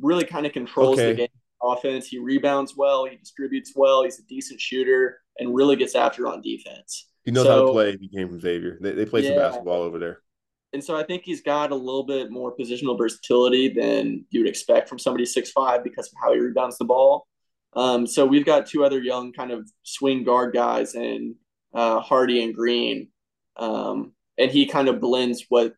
[0.00, 1.10] Really kind of controls Okay.
[1.12, 1.28] the game
[1.62, 2.06] offense.
[2.06, 3.04] He rebounds well.
[3.06, 4.04] He distributes well.
[4.04, 7.08] He's a decent shooter and really gets after on defense.
[7.24, 7.96] he knows how to play.
[7.98, 8.78] He came from Xavier.
[8.80, 10.22] They they play some basketball over there.
[10.72, 14.48] And so I think he's got a little bit more positional versatility than you would
[14.48, 17.26] expect from somebody six five because of how he rebounds the ball.
[17.74, 21.36] Um, so we've got two other young kind of swing guard guys in
[21.74, 23.08] uh, Hardy and Green,
[23.56, 25.74] um, and he kind of blends what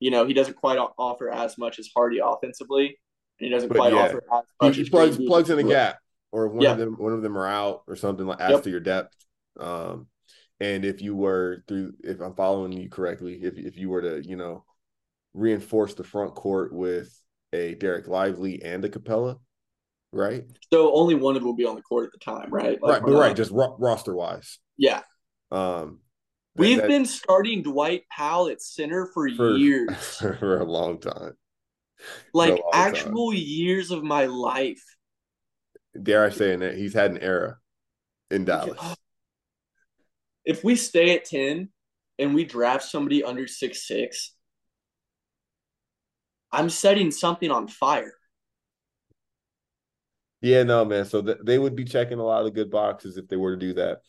[0.00, 0.26] you know.
[0.26, 4.04] He doesn't quite offer as much as Hardy offensively, and he doesn't But quite yeah,
[4.06, 4.76] offer as He, much.
[4.76, 5.98] he as plugs plugs in a gap,
[6.32, 6.72] or if one Yeah.
[6.72, 8.62] of them one of them are out or something like adds Yep.
[8.64, 9.14] to your depth.
[9.60, 10.06] Um,
[10.62, 14.26] and if you were through, if I'm following you correctly, if if you were to
[14.26, 14.64] you know
[15.34, 17.12] reinforce the front court with
[17.52, 19.38] a Dereck Lively and a Capela,
[20.12, 20.44] right?
[20.72, 22.80] So only one of them will be on the court at the time, right?
[22.80, 24.58] Like, right, but right, just ro- roster wise.
[24.76, 25.00] yeah.
[25.50, 25.98] Um,
[26.54, 30.16] We've that- been starting Dwight Powell at center for, for years.
[30.18, 31.32] for a long time.
[32.34, 32.94] like long time.
[32.94, 34.82] actual years of my life.
[36.00, 37.56] Dare I say, and that he's had an era.
[38.30, 38.78] in Dallas.
[40.44, 41.68] If we stay at 10
[42.18, 44.34] and we draft somebody under six six,
[46.50, 48.14] I'm setting something on fire.
[50.42, 51.04] Yeah, no, man.
[51.04, 53.60] So th- they would be checking a lot of good boxes if they were to
[53.60, 54.00] do that.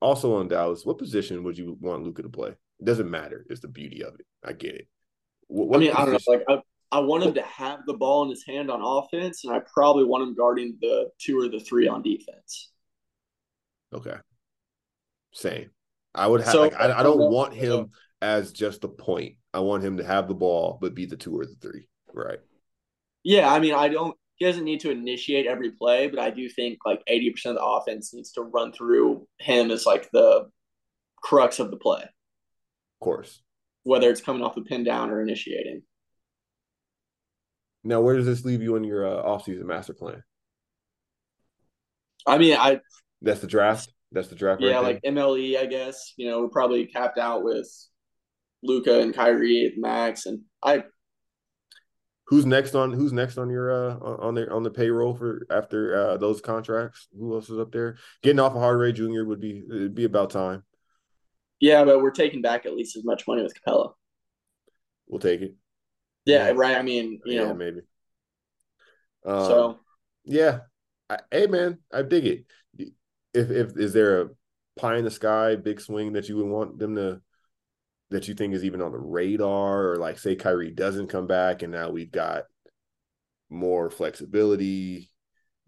[0.00, 2.48] Also on Dallas, what position would you want Luka to play?
[2.48, 3.46] It doesn't matter.
[3.48, 4.26] It's the beauty of it.
[4.42, 4.88] I get it.
[5.46, 6.08] What, what I mean, position?
[6.08, 6.54] I don't know.
[6.56, 6.62] Like
[6.92, 9.60] I, I want him to have the ball in his hand on offense, and I
[9.72, 12.70] probably want him guarding the two or the three on defense.
[13.94, 14.16] Okay.
[15.32, 15.70] Same.
[16.14, 16.52] I would have.
[16.52, 17.90] So, like, I, I don't want him
[18.20, 19.36] as just a point.
[19.54, 21.88] I want him to have the ball, but be the two or the three.
[22.12, 22.38] Right.
[23.22, 24.16] Yeah, I mean, I don't.
[24.36, 27.62] He doesn't need to initiate every play, but I do think like eighty percent of
[27.62, 30.48] the offense needs to run through him as like the
[31.22, 32.02] crux of the play.
[32.02, 33.40] Of course.
[33.84, 35.82] Whether it's coming off the pin down or initiating.
[37.84, 40.22] Now, where does this leave you in your uh, offseason master plan?
[42.26, 42.80] I mean, I.
[43.20, 43.92] That's the draft.
[44.12, 44.60] That's the draft.
[44.60, 46.12] Yeah, right like MLE, I guess.
[46.16, 47.68] You know, we're probably capped out with
[48.62, 50.84] Luka and Kyrie at max, and I.
[52.26, 55.96] Who's next on Who's next on your uh on the on the payroll for after
[55.96, 57.08] uh those contracts?
[57.18, 57.96] Who else is up there?
[58.22, 59.24] Getting off of Hardaway Jr.
[59.24, 60.62] would be it'd be about time.
[61.60, 63.92] Yeah, but we're taking back at least as much money with Capela.
[65.08, 65.54] We'll take it.
[66.24, 66.52] Yeah, yeah.
[66.54, 66.76] right.
[66.76, 67.80] I mean, you yeah, know, maybe.
[69.26, 69.78] Um, so
[70.24, 70.60] yeah,
[71.10, 72.46] I, hey man, I dig it
[73.34, 74.28] if if is there a
[74.76, 77.20] pie in the sky big swing that you would want them to
[78.10, 79.92] that you think is even on the radar?
[79.92, 82.44] Or like say Kyrie doesn't come back and now we've got
[83.50, 85.10] more flexibility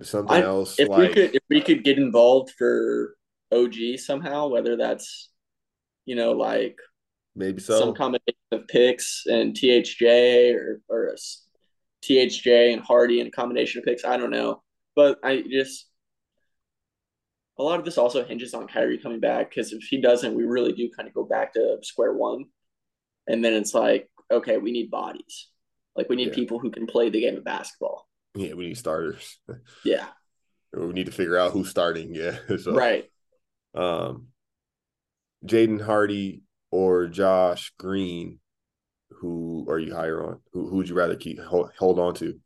[0.03, 3.17] something I, else if like we could if we could get involved for
[3.53, 5.31] OG somehow whether that's
[6.05, 6.77] you know like
[7.37, 7.79] maybe so.
[7.79, 11.17] some combination of picks and THJ or or
[12.05, 14.62] THJ and Hardy and a combination of picks I don't know.
[14.97, 15.87] But I just
[17.59, 20.44] a lot of this also hinges on Kyrie coming back because if he doesn't, we
[20.44, 22.46] really do kind of go back to square one.
[23.26, 25.48] And then it's like, okay, we need bodies.
[25.96, 26.34] Like we need yeah.
[26.34, 28.09] people who can play the game of basketball.
[28.34, 29.38] Yeah, we need starters.
[29.84, 30.07] Yeah.
[30.72, 32.14] we need to figure out who's starting.
[32.14, 32.38] Yeah.
[32.61, 33.05] so, right.
[33.74, 34.28] Um,
[35.46, 36.42] Jaden Hardy
[36.72, 38.40] or Josh Green,
[39.11, 40.40] who are you higher on?
[40.52, 42.40] Who who would you rather keep hold, hold on to?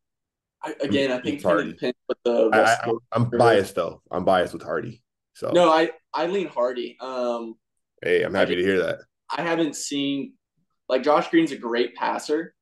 [0.62, 1.72] I, again, I think Hardy.
[1.72, 4.02] depends what the rest I, am biased though.
[4.11, 5.02] I'm biased with Hardy.
[5.34, 6.96] So no, I I lean Hardy.
[7.00, 7.54] Um,
[8.02, 8.98] hey, I'm happy to hear that.
[9.30, 10.34] I haven't seen
[10.88, 12.54] like Josh Green's a great passer,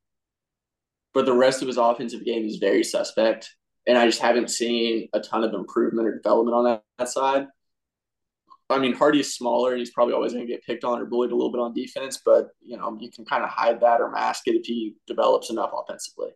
[1.14, 3.55] but the rest of his offensive game is very suspect,
[3.86, 7.47] and I just haven't seen a ton of improvement or development on that, that side.
[8.68, 11.07] I mean, Hardy is smaller and he's probably always going to get picked on or
[11.07, 14.01] bullied a little bit on defense, but you know you can kind of hide that
[14.01, 16.30] or mask it if he develops enough offensively.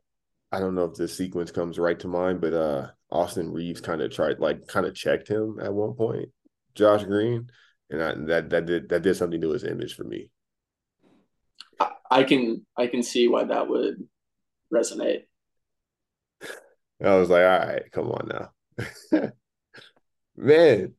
[0.53, 4.01] I don't know if the sequence comes right to mind, but uh Austin Reaves kind
[4.03, 6.29] of tried like kind of checked him at one point,
[6.75, 7.51] Josh Green,
[7.91, 10.31] and I, that that did that did something to his image for me.
[11.79, 14.07] I, I can I can see why that would
[14.73, 15.23] resonate.
[17.03, 18.29] I was like, all right, come on
[19.13, 19.31] now.
[20.37, 20.95] Man.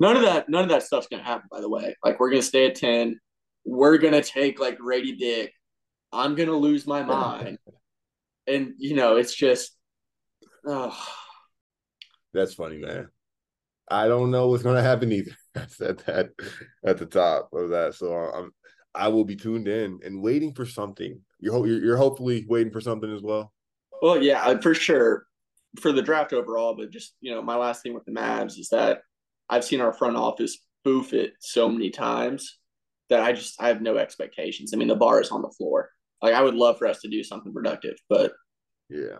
[0.00, 1.94] None of that, none of that stuff's gonna happen, by the way.
[2.04, 3.20] Like we're gonna stay at 10.
[3.64, 5.52] We're gonna take like Grady Dick
[6.12, 7.58] I'm gonna lose my mind.
[8.46, 9.76] and you know, it's just
[10.66, 10.96] oh.
[12.32, 13.08] That's funny, man.
[13.90, 15.32] I don't know what's gonna happen either.
[15.56, 16.30] I said that
[16.84, 17.94] at the top of that.
[17.94, 18.52] So I'm
[18.94, 21.20] I will be tuned in and waiting for something.
[21.38, 23.52] You're you're, you're hopefully waiting for something as well.
[24.02, 25.26] Well, yeah, for sure
[25.78, 28.68] for the draft overall, but just you know, my last thing with the Mavs is
[28.70, 29.02] that
[29.48, 32.58] I've seen our front office boof it so many times
[33.08, 34.72] that I just I have no expectations.
[34.72, 35.90] I mean, the bar is on the floor.
[36.22, 38.32] Like I would love for us to do something productive, but
[38.88, 39.18] yeah,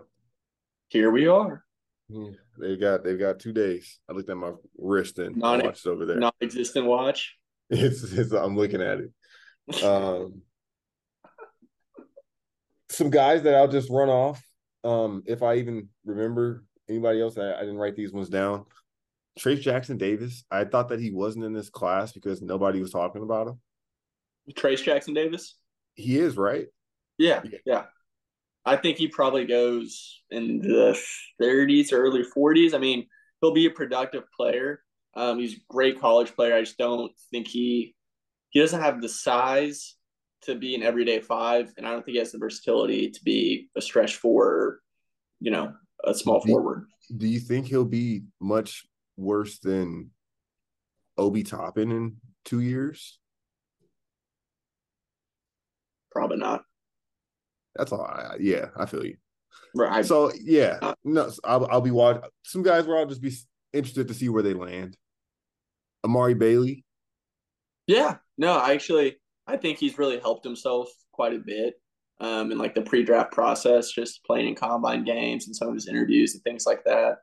[0.88, 1.64] here we are.
[2.08, 3.98] Yeah, they've got they've got two days.
[4.08, 6.16] I looked at my wrist and non- watched over there.
[6.16, 7.36] Non-existent watch.
[7.72, 9.84] It's, it's I'm looking at it.
[9.84, 10.42] Um,
[12.88, 14.42] some guys that I'll just run off.
[14.82, 18.66] Um, if I even remember anybody else, I, I didn't write these ones down.
[19.38, 20.44] Trayce Jackson Davis.
[20.50, 23.60] I thought that he wasn't in this class because nobody was talking about him.
[24.54, 25.54] Trayce Jackson Davis.
[25.94, 26.66] He is right.
[27.20, 27.84] Yeah, yeah.
[28.64, 30.98] I think he probably goes in the
[31.40, 32.72] 30s, early 40s.
[32.72, 33.06] I mean,
[33.40, 34.82] he'll be a productive player.
[35.14, 36.54] Um, he's a great college player.
[36.54, 37.94] I just don't think he
[38.48, 39.96] he doesn't have the size
[40.42, 43.68] to be an everyday five, and I don't think he has the versatility to be
[43.76, 44.80] a stretch four,
[45.40, 46.86] you know, a small do forward.
[47.14, 48.84] do you think he'll be much
[49.18, 50.10] worse than
[51.18, 52.16] Obi Toppin in
[52.46, 53.18] two years?
[56.10, 56.64] Probably not.
[57.80, 58.02] That's all.
[58.02, 59.16] I, yeah, I feel you.
[59.74, 60.04] Right.
[60.04, 63.32] So yeah, no, I'll, I'll be watching some guys where I'll just be
[63.72, 64.98] interested to see where they land.
[66.04, 66.84] Amari Bailey.
[67.86, 69.16] Yeah, no, I actually
[69.46, 71.80] I think he's really helped himself quite a bit
[72.20, 75.88] um, in like the pre-draft process, just playing in combine games and some of his
[75.88, 77.16] interviews and things like that.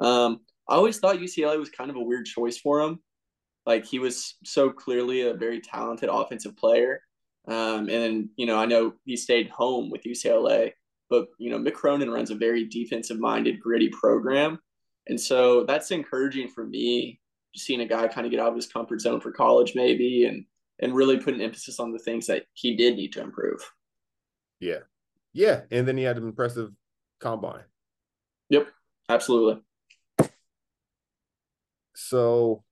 [0.00, 2.98] Um, I always thought UCLA was kind of a weird choice for him.
[3.64, 7.00] Like he was so clearly a very talented offensive player.
[7.48, 10.72] Um, and you know, I know he stayed home with UCLA,
[11.08, 14.58] but you know, Mick Cronin runs a very defensive-minded, gritty program,
[15.06, 17.20] and so that's encouraging for me.
[17.56, 20.44] Seeing a guy kind of get out of his comfort zone for college, maybe, and
[20.80, 23.60] and really put an emphasis on the things that he did need to improve.
[24.60, 24.80] Yeah,
[25.32, 26.70] yeah, and then he had an impressive
[27.20, 27.64] combine.
[28.50, 28.68] Yep,
[29.08, 29.62] absolutely.
[31.94, 32.64] So,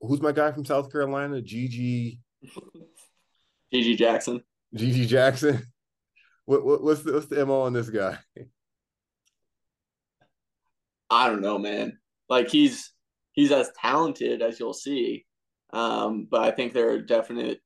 [0.00, 1.40] who's my guy from South Carolina?
[1.40, 2.18] GG.
[3.72, 4.42] GG Jackson.
[4.76, 5.66] GG Jackson.
[6.44, 8.18] What, what what's the what's the mo on this guy?
[11.08, 11.98] I don't know, man.
[12.28, 12.92] Like he's
[13.32, 15.24] he's as talented as you'll see,
[15.72, 17.60] um, but I think there are definite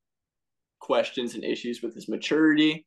[0.81, 2.87] questions and issues with his maturity.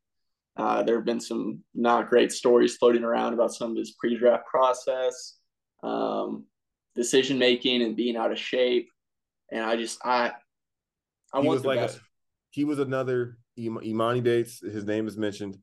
[0.58, 4.46] Uh, there have been some not great stories floating around about some of his pre-draft
[4.46, 5.38] process,
[5.84, 6.46] um,
[6.96, 8.90] decision making, and being out of shape.
[9.52, 10.32] And I just I
[11.34, 11.98] I he want the like best.
[11.98, 12.02] a,
[12.52, 14.60] he was another Im- Emoni Bates.
[14.60, 15.58] His name is mentioned,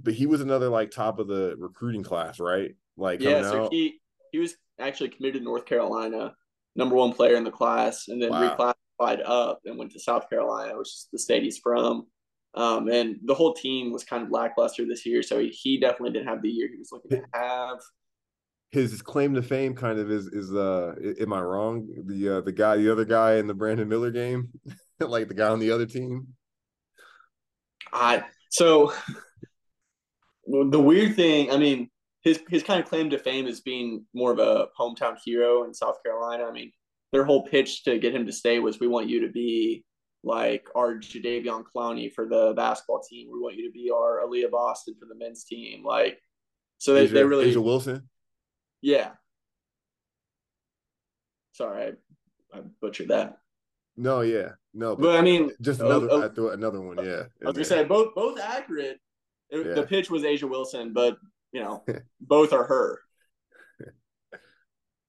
[0.00, 2.74] but he was another like top of the recruiting class, right?
[2.96, 3.72] Like yeah, so out.
[3.72, 4.00] he
[4.32, 6.34] he was actually committed to North Carolina,
[6.76, 8.56] number one player in the class, and then Wow.
[9.00, 12.06] reclassified up and went to South Carolina, which is the state he's from.
[12.54, 16.12] Um, and the whole team was kind of lackluster this year, so he, he definitely
[16.12, 17.78] didn't have the year he was looking to have.
[18.72, 21.86] His claim to fame kind of is is uh am I wrong?
[22.06, 24.48] The uh the guy the other guy in the Brandon Miller game,
[25.00, 26.28] like the guy on the other team.
[27.92, 28.92] I so
[30.46, 31.90] the weird thing, I mean,
[32.22, 35.74] his his kind of claim to fame is being more of a hometown hero in
[35.74, 36.44] South Carolina.
[36.44, 36.72] I mean,
[37.12, 39.84] their whole pitch to get him to stay was, "We want you to be
[40.24, 43.28] like our Jadeveon Clowney for the basketball team.
[43.32, 46.18] We want you to be our Aliyah Boston for the men's team." Like,
[46.78, 48.08] so they, A'ja, they really, A'ja Wilson.
[48.82, 49.10] Yeah.
[51.52, 51.92] Sorry,
[52.52, 53.38] I, I butchered that,
[53.96, 56.96] No, yeah, no, but I mean, just oh, another oh, I threw another one.
[57.04, 58.98] Yeah, I was gonna say both both accurate.
[59.50, 59.74] It- Yeah.
[59.74, 61.18] The pitch was A'ja Wilson, but
[61.52, 61.84] you know,
[62.20, 63.00] both are her.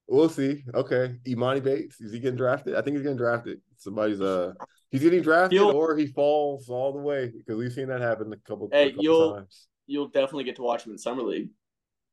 [0.06, 0.64] We'll see.
[0.74, 2.76] Okay, Emoni Bates is he getting drafted?
[2.76, 3.62] I think he's getting drafted.
[3.78, 4.54] Somebody's uh
[4.92, 8.32] he's getting drafted He'll- or he falls all the way because we've seen that happen
[8.34, 9.68] a couple, a couple you'll- times.
[9.88, 11.50] You'll definitely get to watch him in summer league,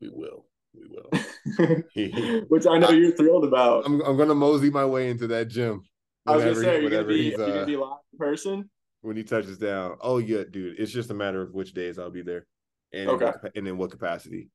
[0.00, 0.46] We will.
[0.74, 2.42] We will.
[2.48, 3.84] which I know I- you're thrilled about.
[3.86, 5.82] I'm I'm gonna mosey my way into that gym.
[6.26, 7.98] I was gonna say, he- are you gonna whenever be, you gonna uh, be live
[8.12, 8.70] in person?
[9.02, 9.96] when he touches down.
[10.00, 10.78] Oh yeah, dude.
[10.78, 12.46] It's just a matter of which days I'll be there,
[12.92, 14.50] and in what and in what capacity.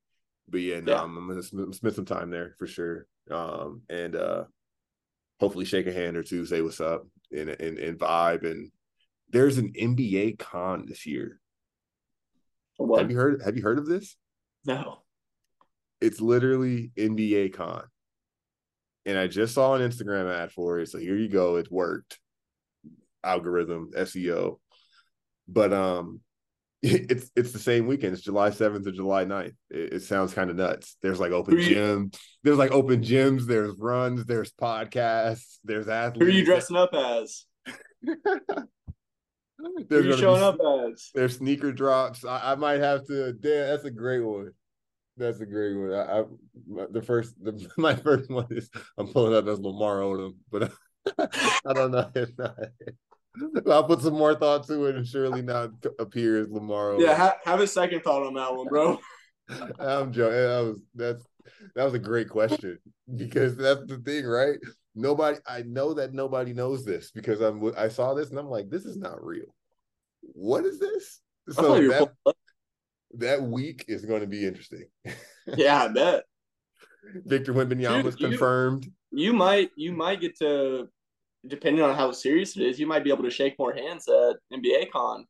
[0.48, 1.02] But yeah, no, Yeah.
[1.02, 3.08] I'm, I'm gonna spend some time there for sure.
[3.32, 4.44] Um, and uh,
[5.40, 8.46] hopefully shake a hand or two, say what's up, and and, and vibe.
[8.50, 8.72] And
[9.32, 11.40] there's an NBA con this year.
[12.78, 13.00] What?
[13.02, 13.42] Have you heard?
[13.44, 14.16] Have you heard of this?
[14.66, 15.00] No.
[16.06, 17.84] It's literally NBA con.
[19.06, 20.90] And I just saw an Instagram ad for it.
[20.90, 21.58] So here you go.
[21.58, 22.20] It worked.
[23.24, 24.60] Algorithm, SEO.
[25.48, 26.22] But um
[26.82, 28.14] it's it's the same weekend.
[28.14, 29.56] It's July 7th to July 9th.
[29.72, 30.98] It, it sounds kind of nuts.
[31.02, 32.16] There's like open gyms.
[32.44, 36.22] There's like open gyms, there's runs, there's podcasts, there's athletes.
[36.24, 37.46] Who are you dressing up as?
[39.58, 41.10] Who There's are you showing be- up as?
[41.16, 42.24] there's sneaker drops.
[42.24, 43.34] I, I might have to.
[43.34, 44.52] Damn, that's a great one.
[45.18, 45.94] That's a great one.
[45.94, 46.24] I, I
[46.92, 50.72] the first, the, my first one is I'm pulling up as Lamar Odom, but
[51.20, 52.10] I don't know.
[52.16, 52.58] If not,
[53.70, 57.02] I'll put some more thought to it and surely not appear as Lamar Odom.
[57.02, 59.00] Yeah, ha- have a second thought on that one, bro.
[59.80, 60.38] I'm joking.
[60.38, 61.24] That was that's
[61.76, 62.80] that was a great question
[63.16, 64.58] because that's the thing, right?
[64.96, 68.70] Nobody, I know that nobody knows this because I'm I saw this and I'm like,
[68.70, 69.56] this is not real.
[70.22, 71.22] What is this?
[71.52, 72.36] So thought you were that.
[73.20, 74.86] That week is going to be interesting.
[75.56, 76.24] Yeah, I bet.
[77.24, 78.92] Victor Wembanyama was Dude, you- confirmed.
[79.12, 80.90] You might you might get to
[81.48, 84.38] depending on how serious it is, you might be able to shake more hands at
[84.52, 85.28] NBA con.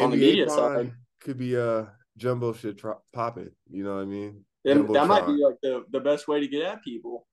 [0.00, 0.92] On the media con side.
[1.20, 1.84] could be uh
[2.16, 3.50] jumbo shit tro- popping.
[3.70, 4.44] You know what I mean?
[4.64, 7.26] And that might be like the, the best way to get at people.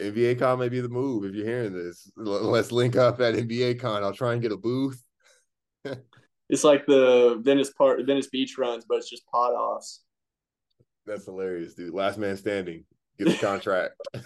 [0.00, 2.10] NBA con may be the move if you're hearing this.
[2.16, 4.04] Let's link up at NBA con.
[4.04, 5.02] I'll try and get a booth.
[6.48, 10.02] It's like the Venice part Venice Beach runs, but it's just pot offs.
[11.06, 11.94] That's hilarious, dude.
[11.94, 12.84] Last man standing
[13.18, 13.94] gets the contract.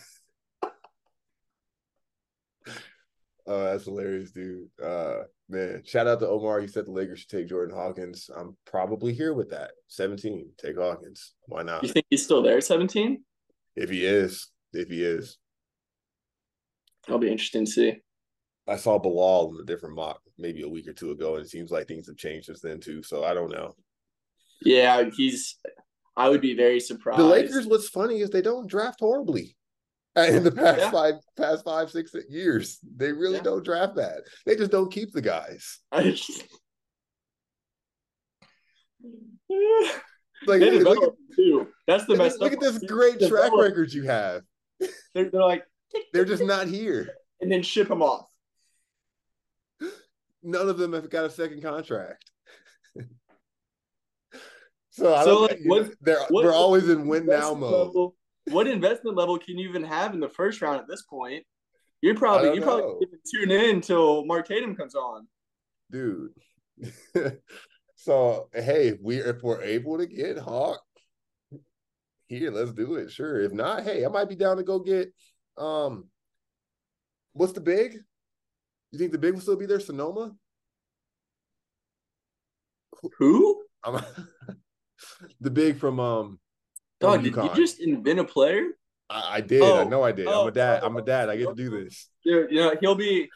[3.51, 4.69] Oh, that's hilarious, dude.
[4.83, 6.61] Uh, man, shout out to Omar.
[6.61, 8.29] He said the Lakers should take Jordan Hawkins.
[8.37, 9.71] I'm probably here with that.
[9.87, 11.33] 17, take Hawkins.
[11.47, 11.83] Why not?
[11.83, 13.25] You think he's still there at 17?
[13.75, 15.39] If he is, if he is.
[17.09, 17.97] I'll be interested to see.
[18.67, 21.49] I saw Bilal in a different mock maybe a week or two ago, and it
[21.49, 23.03] seems like things have changed since then too.
[23.03, 23.75] So I don't know.
[24.63, 25.57] Yeah, he's.
[26.17, 27.21] I would be very surprised.
[27.21, 27.67] The Lakers.
[27.67, 29.57] What's funny is they don't draft horribly.
[30.17, 30.91] In the past yeah.
[30.91, 33.43] five, past five, six years, they really yeah.
[33.43, 34.19] don't draft bad.
[34.47, 35.79] They just don't keep the guys.
[40.47, 41.69] Like, hey, look at, too.
[41.87, 42.41] That's the best.
[42.41, 44.43] Look at this great track record you have.
[45.15, 45.65] They're, they're like,
[46.13, 47.09] they're just not here,
[47.41, 48.29] and then ship them off.
[50.43, 52.25] None of them have got a second contract.
[54.91, 57.89] so I so don't like, what, they're what, we're always in win now mode.
[57.89, 58.15] Level,
[58.51, 61.45] what investment level can you even have in the first round at this point?
[62.01, 65.27] You're probably you probably tune in until Mark Tatum comes on,
[65.91, 66.31] dude.
[67.97, 70.81] so hey, we if we're able to get Hawk
[72.29, 73.11] here, let's do it.
[73.11, 73.41] Sure.
[73.41, 75.13] If not, hey, I might be down to go get
[75.57, 76.05] um
[77.33, 77.99] what's the big?
[78.91, 79.81] You think the big will still be there?
[79.81, 80.35] Sonoma?
[83.19, 83.63] Who?
[85.41, 86.41] the big from um.
[87.01, 88.65] Dog, did you just invent a player?
[89.09, 89.63] I, I did.
[89.63, 90.27] Oh, I know I did.
[90.27, 90.81] Oh, I'm a dad.
[90.83, 91.29] Oh, I'm a dad.
[91.29, 92.09] I get to do this.
[92.25, 93.29] Dude, you know he'll be.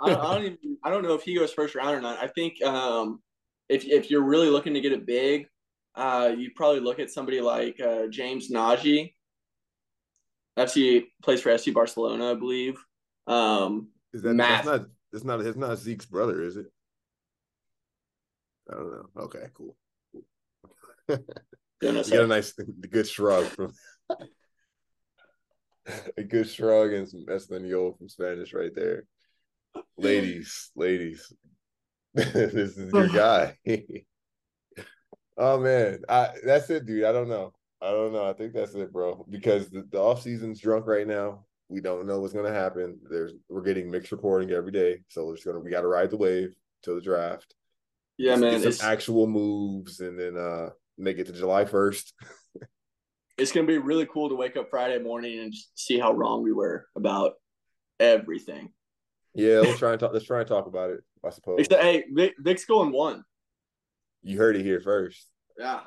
[0.00, 0.78] I, I don't even.
[0.82, 2.18] I don't know if he goes first round or not.
[2.18, 3.20] I think um,
[3.68, 5.46] if if you're really looking to get a big,
[5.94, 9.14] uh, you probably look at somebody like uh, James Nnaji.
[10.58, 12.76] FC plays for FC Barcelona, I believe.
[13.26, 16.66] Um, is that that's not it's not it's not Zeke's brother, is it?
[18.70, 19.22] I don't know.
[19.24, 19.76] Okay, cool.
[21.08, 21.18] you
[21.80, 23.72] got a nice good shrug from
[26.16, 29.04] a good shrug and some Espanol from Spanish right there.
[29.96, 31.32] Ladies, ladies.
[32.14, 33.56] this is your guy.
[35.36, 36.02] oh man.
[36.08, 37.04] I that's it, dude.
[37.04, 37.52] I don't know.
[37.80, 38.28] I don't know.
[38.28, 39.26] I think that's it, bro.
[39.28, 41.44] Because the, the off season's drunk right now.
[41.72, 42.98] We don't know what's going to happen.
[43.08, 46.10] There's we're getting mixed reporting every day, so we're just gonna we got to ride
[46.10, 46.54] the wave
[46.84, 47.54] till the draft.
[48.18, 48.60] Yeah, man.
[48.60, 52.12] Get some actual moves, and then uh make it to July first.
[53.38, 56.52] it's gonna be really cool to wake up Friday morning and see how wrong we
[56.52, 57.32] were about
[57.98, 58.70] everything.
[59.34, 60.12] Yeah, let's try and talk.
[60.12, 61.00] Let's try and talk about it.
[61.24, 61.60] I suppose.
[61.60, 63.24] Except, hey, Vic, Vic's going one.
[64.22, 65.26] You heard it here first.
[65.58, 65.80] Yeah,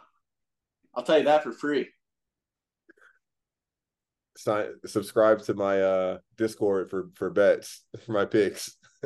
[0.95, 1.89] I'll tell you that for free
[4.38, 8.75] sign subscribe to my uh discord for for bets for my picks.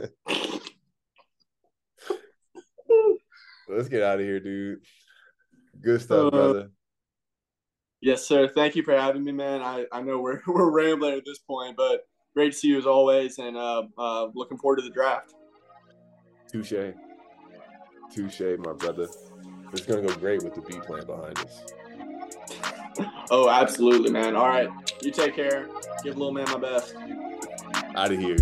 [3.67, 4.79] Let's get out of here dude.
[5.81, 6.71] Good stuff uh, brother.
[8.01, 8.47] yes sir.
[8.47, 9.61] Thank you for having me man.
[9.61, 12.85] I i know we're we're rambling at this point but great to see you as
[12.85, 15.33] always and uh, uh looking forward to the draft.
[16.51, 16.93] Touche.
[18.13, 19.07] Touche my brother.
[19.71, 21.61] It's gonna go great with the beat playing behind us
[23.31, 24.35] oh, absolutely, man.
[24.35, 24.69] All right.
[25.01, 25.67] You take care.
[26.03, 26.95] Give little man my best.
[27.95, 28.37] Out of here.